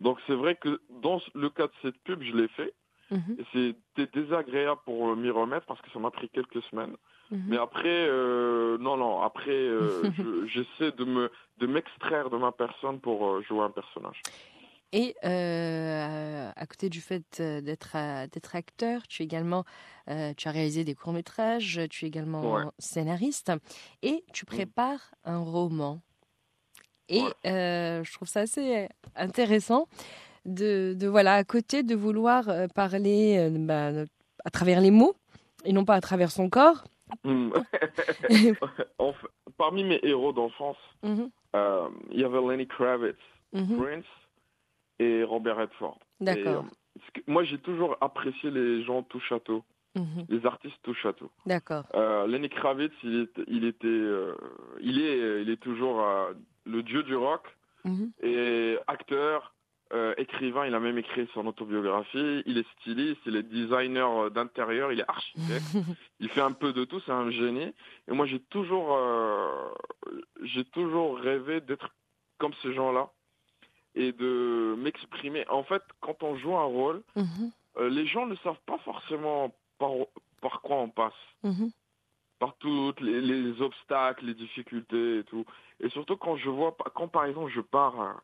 Donc 0.00 0.18
c'est 0.26 0.34
vrai 0.34 0.56
que 0.56 0.80
dans 1.02 1.20
le 1.34 1.48
cas 1.50 1.66
de 1.66 1.72
cette 1.82 1.98
pub, 2.02 2.22
je 2.22 2.36
l'ai 2.36 2.48
fait. 2.48 2.74
Mhm. 3.10 3.36
C'était 3.52 4.20
désagréable 4.20 4.80
pour 4.84 5.14
m'y 5.16 5.30
remettre 5.30 5.66
parce 5.66 5.80
que 5.82 5.90
ça 5.90 5.98
m'a 5.98 6.10
pris 6.10 6.28
quelques 6.30 6.62
semaines. 6.62 6.96
Mhm. 7.30 7.44
Mais 7.48 7.58
après, 7.58 8.06
euh, 8.08 8.78
non, 8.78 8.96
non, 8.96 9.20
après, 9.20 9.50
euh, 9.50 10.02
j'essaie 10.46 10.92
de 10.92 11.04
me 11.04 11.30
de 11.58 11.66
m'extraire 11.66 12.30
de 12.30 12.36
ma 12.36 12.52
personne 12.52 13.00
pour 13.00 13.42
jouer 13.42 13.60
un 13.60 13.70
personnage. 13.70 14.20
Et 14.92 15.14
euh, 15.24 16.50
à 16.54 16.66
côté 16.66 16.90
du 16.90 17.00
fait 17.00 17.40
euh, 17.40 17.62
d'être 17.62 17.92
euh, 17.94 18.26
d'être 18.26 18.54
acteur, 18.54 19.06
tu 19.08 19.22
également 19.22 19.64
tu 20.36 20.48
as 20.48 20.50
réalisé 20.50 20.82
des 20.82 20.94
courts 20.96 21.12
métrages, 21.12 21.80
tu 21.88 22.04
es 22.04 22.08
également 22.08 22.72
scénariste 22.80 23.52
et 24.02 24.24
tu 24.32 24.44
mmh. 24.44 24.46
prépares 24.46 25.14
un 25.24 25.38
roman. 25.38 26.00
Et 27.08 27.22
je 27.44 28.12
trouve 28.12 28.26
ça 28.26 28.40
assez 28.40 28.88
intéressant 29.14 29.86
de, 30.44 30.96
de, 30.98 31.06
voilà, 31.06 31.34
à 31.34 31.44
côté 31.44 31.84
de 31.84 31.94
vouloir 31.94 32.50
parler 32.74 33.48
bah, 33.60 33.92
à 34.44 34.50
travers 34.50 34.80
les 34.80 34.90
mots 34.90 35.14
et 35.64 35.72
non 35.72 35.84
pas 35.84 35.94
à 35.94 36.00
travers 36.00 36.30
son 36.30 36.50
corps. 36.50 36.84
Hmm. 37.24 37.50
parmi 39.58 39.84
mes 39.84 40.00
héros 40.02 40.32
d'enfance, 40.32 40.78
mhm. 41.02 41.28
il 42.10 42.20
y 42.20 42.24
avait 42.24 42.40
Lenny 42.40 42.66
Kravitz, 42.66 43.18
mhm. 43.52 43.76
Prince 43.76 44.06
et 45.02 45.24
Robert 45.24 45.56
Redford. 45.56 45.98
D'accord. 46.20 46.64
moi, 47.26 47.44
j'ai 47.44 47.58
toujours 47.58 47.96
apprécié 48.00 48.50
les 48.50 48.82
gens 48.84 49.02
tout 49.02 49.20
château. 49.20 49.64
Mhm. 49.94 50.24
Les 50.28 50.46
artistes 50.46 50.78
tout 50.82 50.94
château. 50.94 51.30
D'accord. 51.44 51.84
Euh, 51.94 52.26
Lenny 52.26 52.48
Kravitz, 52.48 52.94
il, 53.02 53.28
il 53.46 53.64
était, 53.66 53.86
euh, 53.86 54.34
il 54.80 54.98
est, 55.00 55.42
il 55.42 55.50
est 55.50 55.58
toujours 55.58 56.00
euh, 56.00 56.32
le 56.64 56.82
dieu 56.82 57.02
du 57.02 57.14
rock 57.14 57.42
mhm. 57.84 58.10
et 58.22 58.78
acteur, 58.86 59.54
euh, 59.92 60.14
écrivain. 60.16 60.64
Il 60.66 60.74
a 60.74 60.80
même 60.80 60.96
écrit 60.96 61.28
son 61.34 61.46
autobiographie. 61.46 62.42
Il 62.46 62.56
est 62.56 62.66
styliste, 62.78 63.20
il 63.26 63.36
est 63.36 63.42
designer 63.42 64.30
d'intérieur, 64.30 64.92
il 64.92 65.00
est 65.00 65.10
architecte. 65.10 65.66
il 66.20 66.30
fait 66.30 66.40
un 66.40 66.52
peu 66.52 66.72
de 66.72 66.86
tout. 66.86 67.00
C'est 67.04 67.12
un 67.12 67.30
génie. 67.30 67.74
Et 68.08 68.12
moi, 68.12 68.24
j'ai 68.24 68.40
toujours, 68.40 68.98
j'ai 70.42 70.64
toujours 70.64 71.18
rêvé 71.18 71.60
d'être 71.60 71.90
comme 72.38 72.54
ces 72.62 72.72
gens-là 72.72 73.10
et 73.94 74.12
de 74.12 74.74
m'exprimer. 74.78 75.46
En 75.48 75.62
fait, 75.62 75.82
quand 76.00 76.22
on 76.22 76.36
joue 76.36 76.56
un 76.56 76.64
rôle, 76.64 77.02
mhm. 77.16 77.50
les 77.90 78.06
gens 78.06 78.26
ne 78.26 78.36
savent 78.36 78.60
pas 78.66 78.78
forcément 78.78 79.54
par, 79.78 80.60
quoi 80.62 80.76
on 80.76 80.88
passe. 80.88 81.12
Mhm. 81.42 81.70
Par 82.38 82.54
tous 82.58 82.94
les, 83.00 83.60
obstacles, 83.62 84.26
les 84.26 84.34
difficultés 84.34 85.18
et 85.18 85.24
tout. 85.24 85.44
Et 85.80 85.88
surtout 85.90 86.16
quand 86.16 86.36
je 86.36 86.50
vois, 86.50 86.76
quand 86.94 87.08
par 87.08 87.24
exemple 87.24 87.52
je 87.52 87.60
pars 87.60 88.22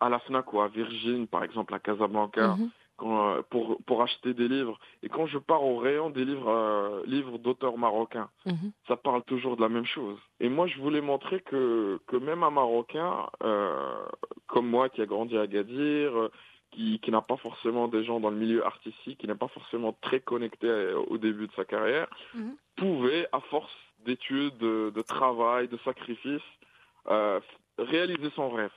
à, 0.00 0.08
la 0.08 0.18
FNAC 0.20 0.52
ou 0.52 0.60
à 0.60 0.68
Virgin, 0.68 1.26
par 1.26 1.44
exemple 1.44 1.74
à 1.74 1.78
Casablanca, 1.78 2.56
mhm. 2.56 2.70
Euh, 3.02 3.42
pour, 3.50 3.78
pour 3.84 4.02
acheter 4.02 4.34
des 4.34 4.48
livres, 4.48 4.78
et 5.02 5.08
quand 5.08 5.26
je 5.26 5.38
pars 5.38 5.64
au 5.64 5.76
rayon 5.76 6.10
des 6.10 6.24
livres, 6.24 6.50
euh, 6.50 7.02
livres 7.06 7.38
d'auteurs 7.38 7.78
marocains, 7.78 8.28
mhm. 8.46 8.72
ça 8.86 8.96
parle 8.96 9.22
toujours 9.24 9.56
de 9.56 9.62
la 9.62 9.68
même 9.68 9.86
chose. 9.86 10.18
Et 10.40 10.48
moi 10.48 10.66
je 10.66 10.78
voulais 10.80 11.00
montrer 11.00 11.40
que, 11.40 12.00
que 12.06 12.16
même 12.16 12.42
un 12.42 12.50
Marocain, 12.50 13.28
euh, 13.42 14.04
comme 14.46 14.68
moi 14.68 14.88
qui 14.88 15.00
a 15.00 15.06
grandi 15.06 15.36
à 15.36 15.46
Gadir, 15.46 16.30
qui, 16.70 16.98
qui 17.00 17.10
n'a 17.10 17.22
pas 17.22 17.36
forcément 17.36 17.88
des 17.88 18.04
gens 18.04 18.20
dans 18.20 18.30
le 18.30 18.36
milieu 18.36 18.64
artistique, 18.64 19.18
qui 19.18 19.26
n'est 19.26 19.34
pas 19.34 19.48
forcément 19.48 19.96
très 20.00 20.20
connecté 20.20 20.66
euh, 20.66 20.98
au 21.08 21.18
début 21.18 21.46
de 21.46 21.52
sa 21.52 21.64
carrière, 21.64 22.08
mhm. 22.34 22.56
pouvait, 22.76 23.28
à 23.32 23.40
force 23.40 23.72
d'études, 24.04 24.56
de, 24.58 25.02
travail, 25.02 25.68
de 25.68 25.76
sacrifices, 25.78 26.40
euh, 27.08 27.40
réaliser 27.78 28.30
son 28.34 28.50
rêve. 28.50 28.72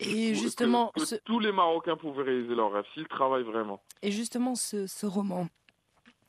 Et 0.00 0.34
justement, 0.34 0.92
tous 1.24 1.40
les 1.40 1.52
Marocains 1.52 1.96
pouvaient 1.96 2.22
réaliser 2.22 2.54
leur 2.54 2.72
rêve 2.72 2.84
s'ils 2.94 3.08
travaillent 3.08 3.44
vraiment. 3.44 3.80
Et 4.02 4.10
justement, 4.10 4.54
ce, 4.54 4.86
ce 4.86 5.06
roman, 5.06 5.48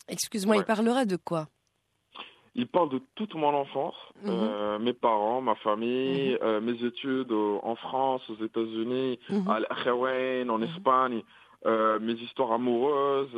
excuse-moi, 0.08 0.58
il 0.58 0.64
parlera 0.64 1.06
de 1.06 1.18
quoi? 1.18 1.48
Il 2.56 2.68
parle 2.68 2.90
de 2.90 3.02
toute 3.16 3.36
mon 3.36 3.54
enfance, 3.54 3.96
mhm. 4.24 4.32
euh, 4.32 4.80
mes 4.80 4.94
parents, 4.94 5.42
ma 5.42 5.56
famille, 5.56 6.32
mhm. 6.32 6.40
euh, 6.42 6.62
mes 6.62 6.84
études 6.84 7.32
en 7.32 7.76
France, 7.76 8.22
aux 8.30 8.44
États-Unis, 8.44 9.20
mhm. 9.30 9.48
à 9.48 9.56
Al 9.56 10.50
en 10.50 10.62
Espagne, 10.62 11.22
euh, 11.66 12.00
mes 12.00 12.14
histoires 12.14 12.54
amoureuses, 12.54 13.34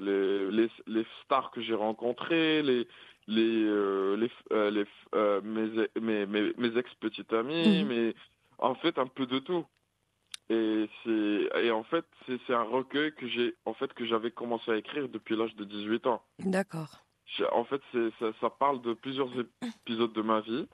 les, 0.00 0.50
les, 0.50 0.68
les, 0.86 1.06
stars 1.24 1.50
que 1.50 1.60
j'ai 1.60 1.74
rencontrées, 1.74 2.62
les, 2.62 2.88
les, 3.28 4.16
les, 4.16 4.84
mes, 5.44 6.26
mes, 6.26 6.52
mes, 6.56 6.78
ex-petites 6.78 7.32
amies, 7.32 7.84
mais 7.84 8.14
en 8.58 8.74
fait 8.74 8.98
un 8.98 9.06
peu 9.06 9.26
de 9.26 9.38
tout. 9.38 9.64
Et 10.48 10.88
c'est 11.02 11.64
et 11.64 11.70
en 11.72 11.82
fait 11.82 12.04
c'est 12.26 12.54
un 12.54 12.62
recueil 12.62 13.12
que 13.14 13.26
j'ai 13.28 13.54
en 13.64 13.74
fait 13.74 13.92
que 13.94 14.06
j'avais 14.06 14.30
commencé 14.30 14.70
à 14.70 14.76
écrire 14.76 15.08
depuis 15.08 15.36
l'âge 15.36 15.56
de 15.56 15.64
18 15.64 16.06
ans. 16.06 16.22
D'accord 16.38 17.06
en 17.52 17.64
fait, 17.64 17.80
ça, 18.18 18.26
ça, 18.40 18.50
parle 18.50 18.80
de 18.82 18.94
plusieurs 18.94 19.28
épisodes 19.62 20.12
de 20.12 20.22
ma 20.22 20.40
vie. 20.40 20.66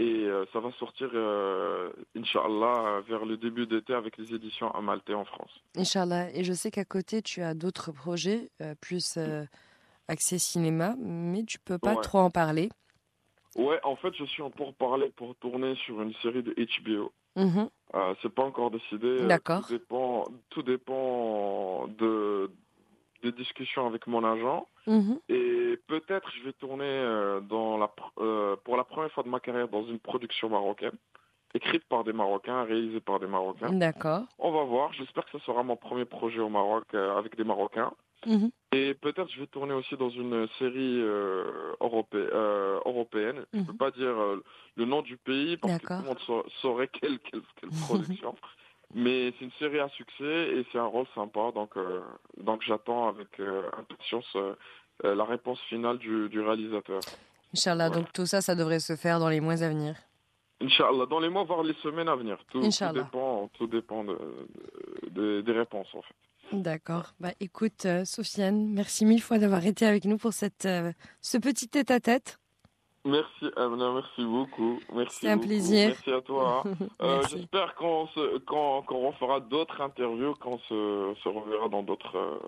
Et 0.00 0.24
euh, 0.24 0.44
ça 0.52 0.58
va 0.58 0.72
sortir, 0.72 1.08
euh, 1.14 1.92
Inch'Allah, 2.16 3.02
vers 3.08 3.24
le 3.24 3.36
début 3.36 3.66
d'été 3.66 3.94
avec 3.94 4.16
les 4.16 4.34
éditions 4.34 4.68
Amalté 4.72 5.14
en 5.14 5.24
France. 5.24 5.52
Inch'Allah. 5.76 6.32
Et 6.34 6.42
je 6.42 6.52
sais 6.52 6.72
qu'à 6.72 6.84
côté, 6.84 7.22
tu 7.22 7.42
as 7.42 7.54
d'autres 7.54 7.92
projets, 7.92 8.50
euh, 8.60 8.74
plus 8.80 9.18
accès 10.08 10.38
cinéma, 10.38 10.96
mais 10.98 11.44
tu 11.44 11.60
peux 11.60 11.78
pas 11.78 11.94
trop 11.96 12.18
en 12.18 12.30
parler. 12.30 12.70
Ouais, 13.56 13.78
en 13.84 13.96
fait, 13.96 14.14
je 14.14 14.24
suis 14.24 14.42
en 14.42 14.50
pour 14.50 14.74
parler 14.74 15.10
pour 15.16 15.34
tourner 15.36 15.74
sur 15.76 16.00
une 16.02 16.14
série 16.14 16.42
de 16.42 16.54
HBO. 16.54 17.12
Mm 17.36 17.66
c'est 18.22 18.34
pas 18.34 18.42
encore 18.42 18.70
décidé. 18.70 19.24
D'accord. 19.26 19.66
Tout 19.66 19.72
dépend, 19.72 20.24
tout 20.50 20.62
dépend 20.62 21.86
de, 21.98 22.50
des 23.22 23.32
discussions 23.32 23.86
avec 23.86 24.06
mon 24.06 24.24
agent. 24.24 24.66
Mhm. 24.86 25.18
Et 25.28 25.78
peut-être 25.86 26.30
je 26.36 26.44
vais 26.44 26.52
tourner 26.54 26.84
euh, 26.84 27.40
dans 27.40 27.78
la, 27.78 27.90
euh, 28.18 28.56
pour 28.64 28.76
la 28.76 28.84
première 28.84 29.10
fois 29.12 29.22
de 29.22 29.28
ma 29.28 29.40
carrière 29.40 29.68
dans 29.68 29.84
une 29.86 29.98
production 29.98 30.48
marocaine, 30.48 30.96
écrite 31.54 31.84
par 31.88 32.04
des 32.04 32.12
Marocains, 32.12 32.64
réalisée 32.64 33.00
par 33.00 33.20
des 33.20 33.26
Marocains. 33.26 33.72
D'accord. 33.72 34.24
On 34.38 34.52
va 34.52 34.64
voir. 34.64 34.92
J'espère 34.92 35.24
que 35.24 35.38
ce 35.38 35.44
sera 35.44 35.62
mon 35.62 35.76
premier 35.76 36.04
projet 36.04 36.40
au 36.40 36.48
Maroc 36.50 36.84
euh, 36.94 37.16
avec 37.16 37.36
des 37.36 37.44
Marocains. 37.44 37.92
Mhm. 38.26 38.50
Et 38.72 38.94
peut-être 38.94 39.30
je 39.30 39.40
vais 39.40 39.46
tourner 39.46 39.74
aussi 39.74 39.96
dans 39.96 40.10
une 40.10 40.48
série 40.58 41.00
européenne. 41.80 43.44
Je 43.52 43.58
ne 43.58 43.64
peux 43.64 43.72
mhm. 43.72 43.78
pas 43.78 43.90
dire 43.90 44.14
le 44.76 44.84
nom 44.84 45.02
du 45.02 45.16
pays 45.16 45.56
parce 45.56 45.78
que 45.78 45.86
tout 45.86 45.92
le 45.92 46.08
monde 46.08 46.44
saurait 46.60 46.88
quelle, 47.00 47.18
quelle, 47.20 47.42
quelle 47.60 47.70
production. 47.86 48.34
Mais 48.94 49.32
c'est 49.38 49.44
une 49.46 49.52
série 49.58 49.80
à 49.80 49.88
succès 49.88 50.24
et 50.24 50.66
c'est 50.70 50.78
un 50.78 50.86
rôle 50.86 51.06
sympa, 51.14 51.50
donc, 51.52 51.76
euh, 51.76 52.00
donc 52.36 52.62
j'attends 52.62 53.08
avec 53.08 53.28
euh, 53.40 53.68
impatience 53.76 54.36
euh, 54.36 54.54
la 55.02 55.24
réponse 55.24 55.58
finale 55.68 55.98
du, 55.98 56.28
du 56.28 56.40
réalisateur. 56.40 57.00
Inch'Allah, 57.52 57.90
donc 57.90 58.12
tout 58.12 58.26
ça, 58.26 58.40
ça 58.40 58.54
devrait 58.54 58.78
se 58.78 58.94
faire 58.94 59.18
dans 59.18 59.28
les 59.28 59.40
mois 59.40 59.62
à 59.62 59.68
venir. 59.68 59.96
Inch'Allah, 60.60 61.06
dans 61.06 61.18
les 61.18 61.28
mois, 61.28 61.42
voire 61.42 61.64
les 61.64 61.74
semaines 61.82 62.08
à 62.08 62.14
venir. 62.14 62.38
Tout, 62.50 62.60
tout 62.60 62.92
dépend, 62.92 63.48
tout 63.54 63.66
dépend 63.66 64.04
de, 64.04 65.40
des 65.40 65.52
réponses, 65.52 65.92
en 65.94 66.02
fait. 66.02 66.14
D'accord. 66.54 67.14
Bah, 67.20 67.32
écoute, 67.40 67.86
Sofiane, 68.04 68.68
merci 68.68 69.04
mille 69.04 69.22
fois 69.22 69.38
d'avoir 69.38 69.64
été 69.66 69.86
avec 69.86 70.04
nous 70.04 70.18
pour 70.18 70.32
cette, 70.32 70.68
ce 71.20 71.38
petit 71.38 71.68
tête-à-tête. 71.68 72.38
Merci 73.06 73.50
Amna, 73.56 73.92
merci 73.92 74.24
beaucoup. 74.24 74.78
Merci 74.94 75.18
C'est 75.20 75.28
un 75.28 75.36
plaisir. 75.38 75.88
Merci 75.88 76.10
à 76.10 76.22
toi. 76.22 76.64
euh, 77.02 77.22
J'espère 77.28 77.74
qu'on 77.74 78.08
qu'on 78.46 78.82
qu'on 78.82 79.08
refera 79.10 79.40
d'autres 79.40 79.78
interviews, 79.82 80.34
qu'on 80.36 80.58
se, 80.60 81.14
se 81.22 81.28
reverra 81.28 81.68
dans 81.68 81.82
d'autres 81.82 82.16
euh, 82.16 82.38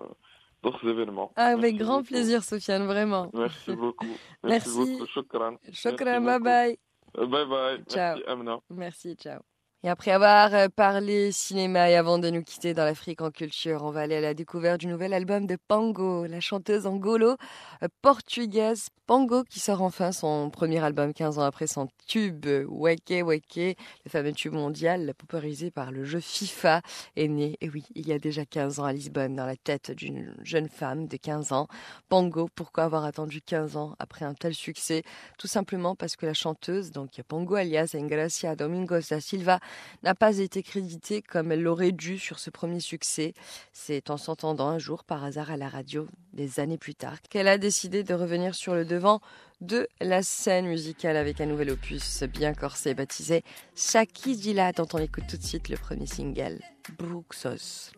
d'autres 0.63 0.87
événements. 0.87 1.31
Avec 1.35 1.77
grand 1.77 2.01
plaisir, 2.01 2.43
Sofiane, 2.43 2.87
vraiment. 2.87 3.29
Merci 3.33 3.75
beaucoup. 3.75 4.07
Merci, 4.43 4.69
merci. 4.69 4.91
beaucoup. 4.97 5.05
Shukran. 5.05 5.57
Shukran, 5.71 6.21
bye 6.21 6.39
bye. 6.39 6.79
Bye 7.15 7.45
bye. 7.45 7.83
Ciao. 7.87 8.15
Merci 8.15 8.23
Amna. 8.27 8.59
Merci, 8.71 9.15
ciao. 9.15 9.41
Et 9.83 9.89
après 9.89 10.09
avoir 10.09 10.55
euh, 10.55 10.69
parlé 10.75 11.31
cinéma 11.31 11.91
et 11.91 11.95
avant 11.95 12.17
de 12.17 12.31
nous 12.31 12.41
quitter 12.41 12.73
dans 12.73 12.83
l'Afrique 12.83 13.21
en 13.21 13.29
culture, 13.29 13.83
on 13.83 13.91
va 13.91 14.01
aller 14.01 14.15
à 14.15 14.21
la 14.21 14.33
découverte 14.33 14.79
du 14.79 14.87
nouvel 14.87 15.13
album 15.13 15.45
de 15.45 15.55
Pango, 15.67 16.25
la 16.25 16.39
chanteuse 16.39 16.87
angolo 16.87 17.35
euh, 17.83 17.87
portugaise 18.01 18.87
Pango 19.05 19.43
qui 19.43 19.59
sort 19.59 19.83
enfin 19.83 20.11
son 20.11 20.49
premier 20.49 20.83
album 20.83 21.13
15 21.13 21.39
ans 21.39 21.43
après 21.43 21.67
son 21.67 21.87
tube 22.07 22.45
Weke 22.67 23.23
Weke, 23.23 23.77
le 24.03 24.09
fameux 24.09 24.33
tube 24.33 24.51
mondial 24.51 25.13
popularisé 25.17 25.71
par 25.71 25.91
le 25.91 26.03
jeu 26.03 26.19
FIFA, 26.19 26.81
est 27.15 27.27
né, 27.29 27.55
et 27.61 27.69
oui, 27.69 27.85
il 27.95 28.05
y 28.05 28.11
a 28.11 28.19
déjà 28.19 28.45
15 28.45 28.79
ans 28.79 28.83
à 28.83 28.91
Lisbonne, 28.91 29.35
dans 29.35 29.45
la 29.45 29.55
tête 29.55 29.91
d'une 29.91 30.35
jeune 30.43 30.67
femme 30.67 31.07
de 31.07 31.15
15 31.15 31.53
ans. 31.53 31.67
Pango, 32.09 32.49
pourquoi 32.53 32.83
avoir 32.83 33.05
attendu 33.05 33.41
15 33.41 33.77
ans 33.77 33.95
après 33.99 34.25
un 34.25 34.33
tel 34.33 34.53
succès? 34.53 35.03
Tout 35.37 35.47
simplement 35.47 35.95
parce 35.95 36.17
que 36.17 36.25
la 36.25 36.33
chanteuse, 36.33 36.91
donc 36.91 37.21
Pango 37.29 37.55
alias 37.55 37.95
Engracia 37.95 38.57
Domingos 38.57 39.07
da 39.09 39.21
Silva, 39.21 39.59
n'a 40.03 40.15
pas 40.15 40.37
été 40.37 40.63
créditée 40.63 41.21
comme 41.21 41.51
elle 41.51 41.63
l'aurait 41.63 41.91
dû 41.91 42.17
sur 42.19 42.39
ce 42.39 42.49
premier 42.49 42.79
succès. 42.79 43.33
C'est 43.73 44.09
en 44.09 44.17
s'entendant 44.17 44.67
un 44.69 44.79
jour 44.79 45.03
par 45.03 45.23
hasard 45.23 45.51
à 45.51 45.57
la 45.57 45.69
radio, 45.69 46.07
des 46.33 46.59
années 46.59 46.77
plus 46.77 46.95
tard, 46.95 47.21
qu'elle 47.29 47.47
a 47.47 47.57
décidé 47.57 48.03
de 48.03 48.13
revenir 48.13 48.55
sur 48.55 48.73
le 48.73 48.85
devant 48.85 49.21
de 49.61 49.87
la 49.99 50.21
scène 50.21 50.67
musicale 50.67 51.17
avec 51.17 51.41
un 51.41 51.45
nouvel 51.45 51.71
opus 51.71 52.23
bien 52.23 52.53
corsé 52.53 52.93
baptisé 52.93 53.43
Shaki 53.75 54.35
Dila 54.37 54.71
dont 54.71 54.87
on 54.93 54.99
écoute 54.99 55.25
tout 55.27 55.37
de 55.37 55.43
suite 55.43 55.69
le 55.69 55.77
premier 55.77 56.05
single, 56.05 56.59
Bruxos. 56.97 57.91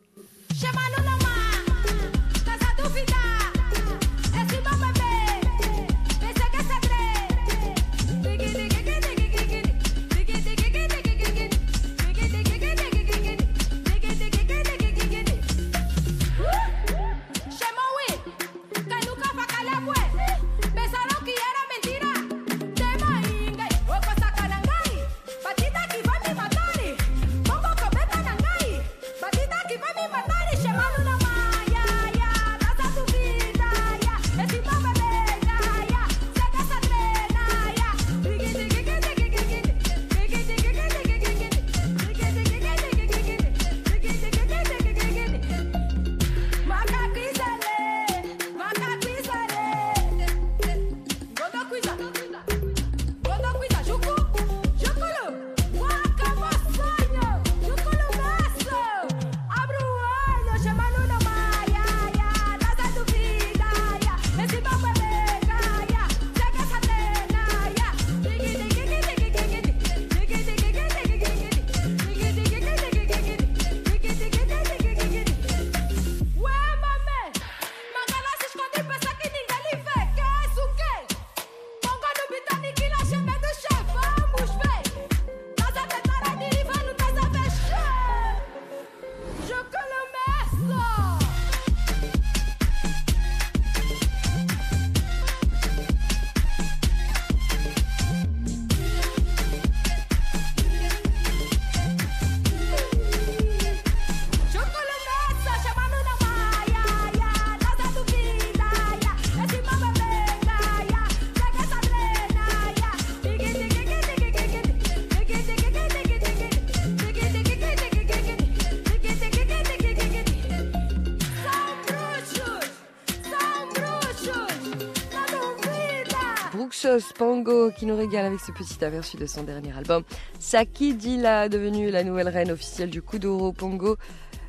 Pongo 127.18 127.72
qui 127.72 127.86
nous 127.86 127.96
régale 127.96 128.26
avec 128.26 128.40
ce 128.40 128.52
petit 128.52 128.84
aperçu 128.84 129.18
de 129.18 129.26
son 129.26 129.44
dernier 129.44 129.72
album. 129.76 130.04
Saki 130.40 130.94
Dila, 130.94 131.50
devenue 131.50 131.92
la 131.92 132.04
nouvelle 132.04 132.30
reine 132.30 132.52
officielle 132.52 132.90
du 132.90 133.02
Kuduro 133.02 133.54
Pongo, 133.54 133.98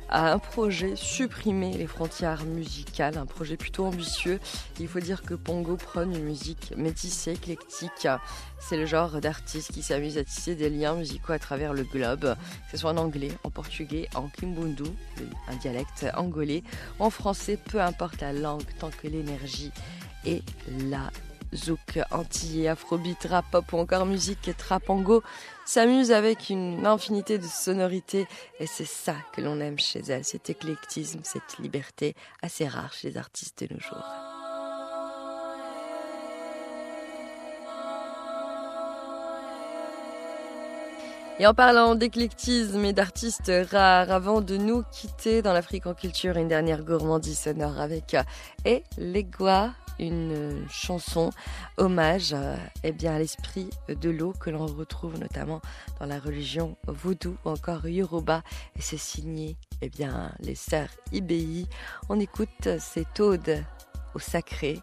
a 0.09 0.33
un 0.33 0.39
projet 0.39 0.95
supprimer 0.95 1.71
les 1.77 1.87
frontières 1.87 2.43
musicales, 2.43 3.17
un 3.17 3.25
projet 3.25 3.55
plutôt 3.55 3.85
ambitieux. 3.85 4.39
Il 4.79 4.87
faut 4.87 4.99
dire 4.99 5.21
que 5.21 5.33
Pongo 5.33 5.77
prône 5.77 6.13
une 6.13 6.23
musique 6.23 6.73
métissée, 6.75 7.31
éclectique. 7.31 8.07
C'est 8.59 8.77
le 8.77 8.85
genre 8.85 9.21
d'artiste 9.21 9.71
qui 9.71 9.81
s'amuse 9.81 10.17
à 10.17 10.23
tisser 10.23 10.55
des 10.55 10.69
liens 10.69 10.95
musicaux 10.95 11.31
à 11.33 11.39
travers 11.39 11.73
le 11.73 11.83
globe, 11.83 12.35
que 12.65 12.71
ce 12.71 12.77
soit 12.77 12.91
en 12.91 12.97
anglais, 12.97 13.31
en 13.43 13.49
portugais, 13.49 14.09
en 14.13 14.27
kimbundu, 14.27 14.83
un 15.47 15.55
dialecte 15.55 16.05
angolais, 16.15 16.63
en 16.99 17.09
français, 17.09 17.57
peu 17.57 17.81
importe 17.81 18.19
la 18.21 18.33
langue, 18.33 18.65
tant 18.79 18.89
que 18.89 19.07
l'énergie 19.07 19.71
est 20.25 20.43
là 20.89 21.09
zouk, 21.53 21.99
antillais, 22.11 22.67
afrobeat, 22.67 23.25
rap, 23.29 23.45
pop 23.51 23.73
ou 23.73 23.77
encore 23.77 24.05
musique 24.05 24.49
trapango 24.57 25.23
s'amuse 25.65 26.11
avec 26.11 26.49
une 26.49 26.85
infinité 26.85 27.37
de 27.37 27.45
sonorités 27.45 28.27
et 28.59 28.67
c'est 28.67 28.85
ça 28.85 29.15
que 29.33 29.41
l'on 29.41 29.59
aime 29.59 29.79
chez 29.79 30.01
elle, 30.07 30.25
cet 30.25 30.49
éclectisme, 30.49 31.21
cette 31.23 31.57
liberté 31.59 32.15
assez 32.41 32.67
rare 32.67 32.93
chez 32.93 33.09
les 33.09 33.17
artistes 33.17 33.63
de 33.63 33.73
nos 33.73 33.79
jours. 33.79 34.05
Et 41.41 41.47
en 41.47 41.55
parlant 41.55 41.95
d'éclectisme 41.95 42.85
et 42.85 42.93
d'artistes 42.93 43.51
rares, 43.71 44.11
avant 44.11 44.41
de 44.41 44.57
nous 44.57 44.83
quitter 44.91 45.41
dans 45.41 45.53
l'Afrique 45.53 45.87
en 45.87 45.95
culture, 45.95 46.37
une 46.37 46.47
dernière 46.47 46.83
gourmandise 46.83 47.39
sonore 47.39 47.79
avec 47.79 48.15
Et 48.63 48.83
Legua 48.99 49.73
une 50.01 50.65
chanson 50.69 51.29
hommage 51.77 52.33
euh, 52.33 52.57
eh 52.83 52.91
bien, 52.91 53.15
à 53.15 53.19
l'esprit 53.19 53.69
de 53.87 54.09
l'eau 54.09 54.33
que 54.33 54.49
l'on 54.49 54.65
retrouve 54.65 55.17
notamment 55.19 55.61
dans 55.99 56.07
la 56.07 56.19
religion 56.19 56.75
vaudou 56.87 57.37
ou 57.45 57.49
encore 57.49 57.87
yoruba 57.87 58.43
et 58.75 58.81
c'est 58.81 58.97
signé 58.97 59.55
eh 59.81 59.89
bien, 59.89 60.31
les 60.39 60.55
sœurs 60.55 60.89
Ibi. 61.11 61.67
On 62.09 62.19
écoute 62.19 62.69
cette 62.79 63.19
ode 63.19 63.63
au 64.13 64.19
sacré 64.19 64.79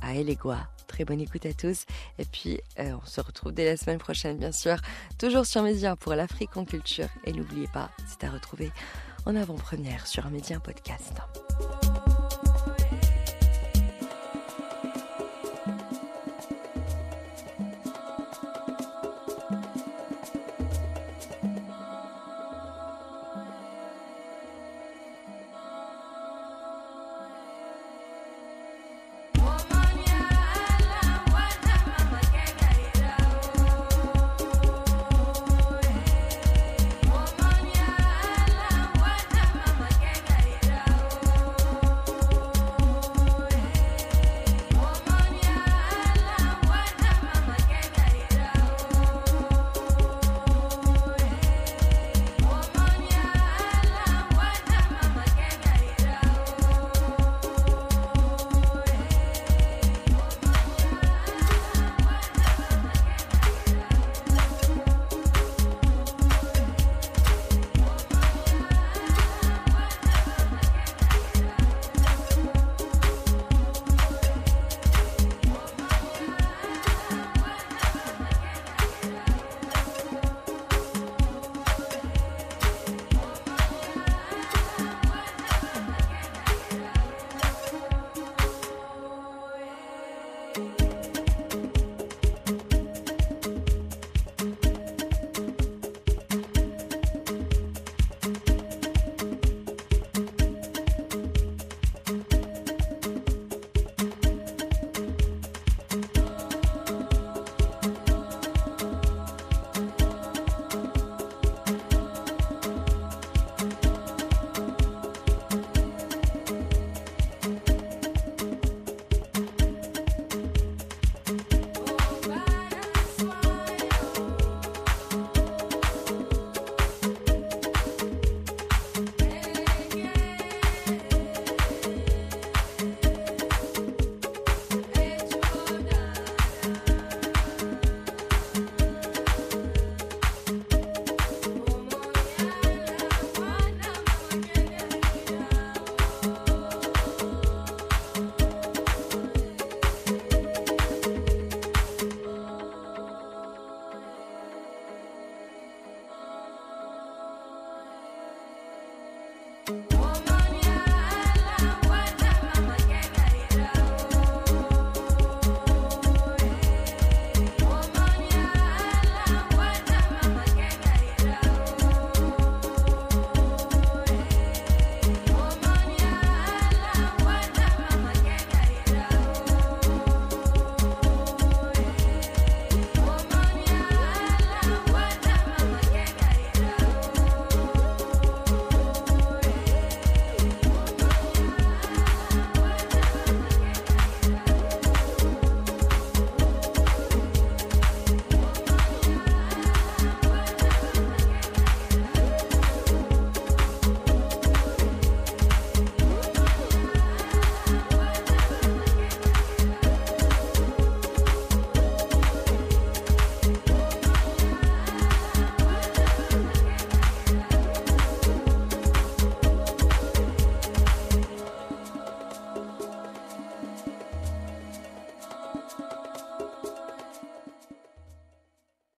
à 0.00 0.14
Elegua. 0.14 0.68
Très 0.86 1.04
bonne 1.04 1.20
écoute 1.20 1.46
à 1.46 1.54
tous. 1.54 1.86
Et 2.18 2.24
puis, 2.24 2.60
euh, 2.78 2.92
on 3.02 3.06
se 3.06 3.20
retrouve 3.20 3.52
dès 3.52 3.64
la 3.64 3.76
semaine 3.76 3.98
prochaine, 3.98 4.36
bien 4.36 4.52
sûr. 4.52 4.76
Toujours 5.18 5.46
sur 5.46 5.62
Média 5.62 5.96
pour 5.96 6.14
l'Afrique 6.14 6.56
en 6.56 6.64
culture. 6.64 7.08
Et 7.24 7.32
n'oubliez 7.32 7.68
pas, 7.68 7.90
c'est 8.06 8.24
à 8.24 8.30
retrouver 8.30 8.70
en 9.24 9.36
avant-première 9.36 10.06
sur 10.06 10.26
un 10.26 10.30
Média 10.30 10.60
Podcast. 10.60 11.14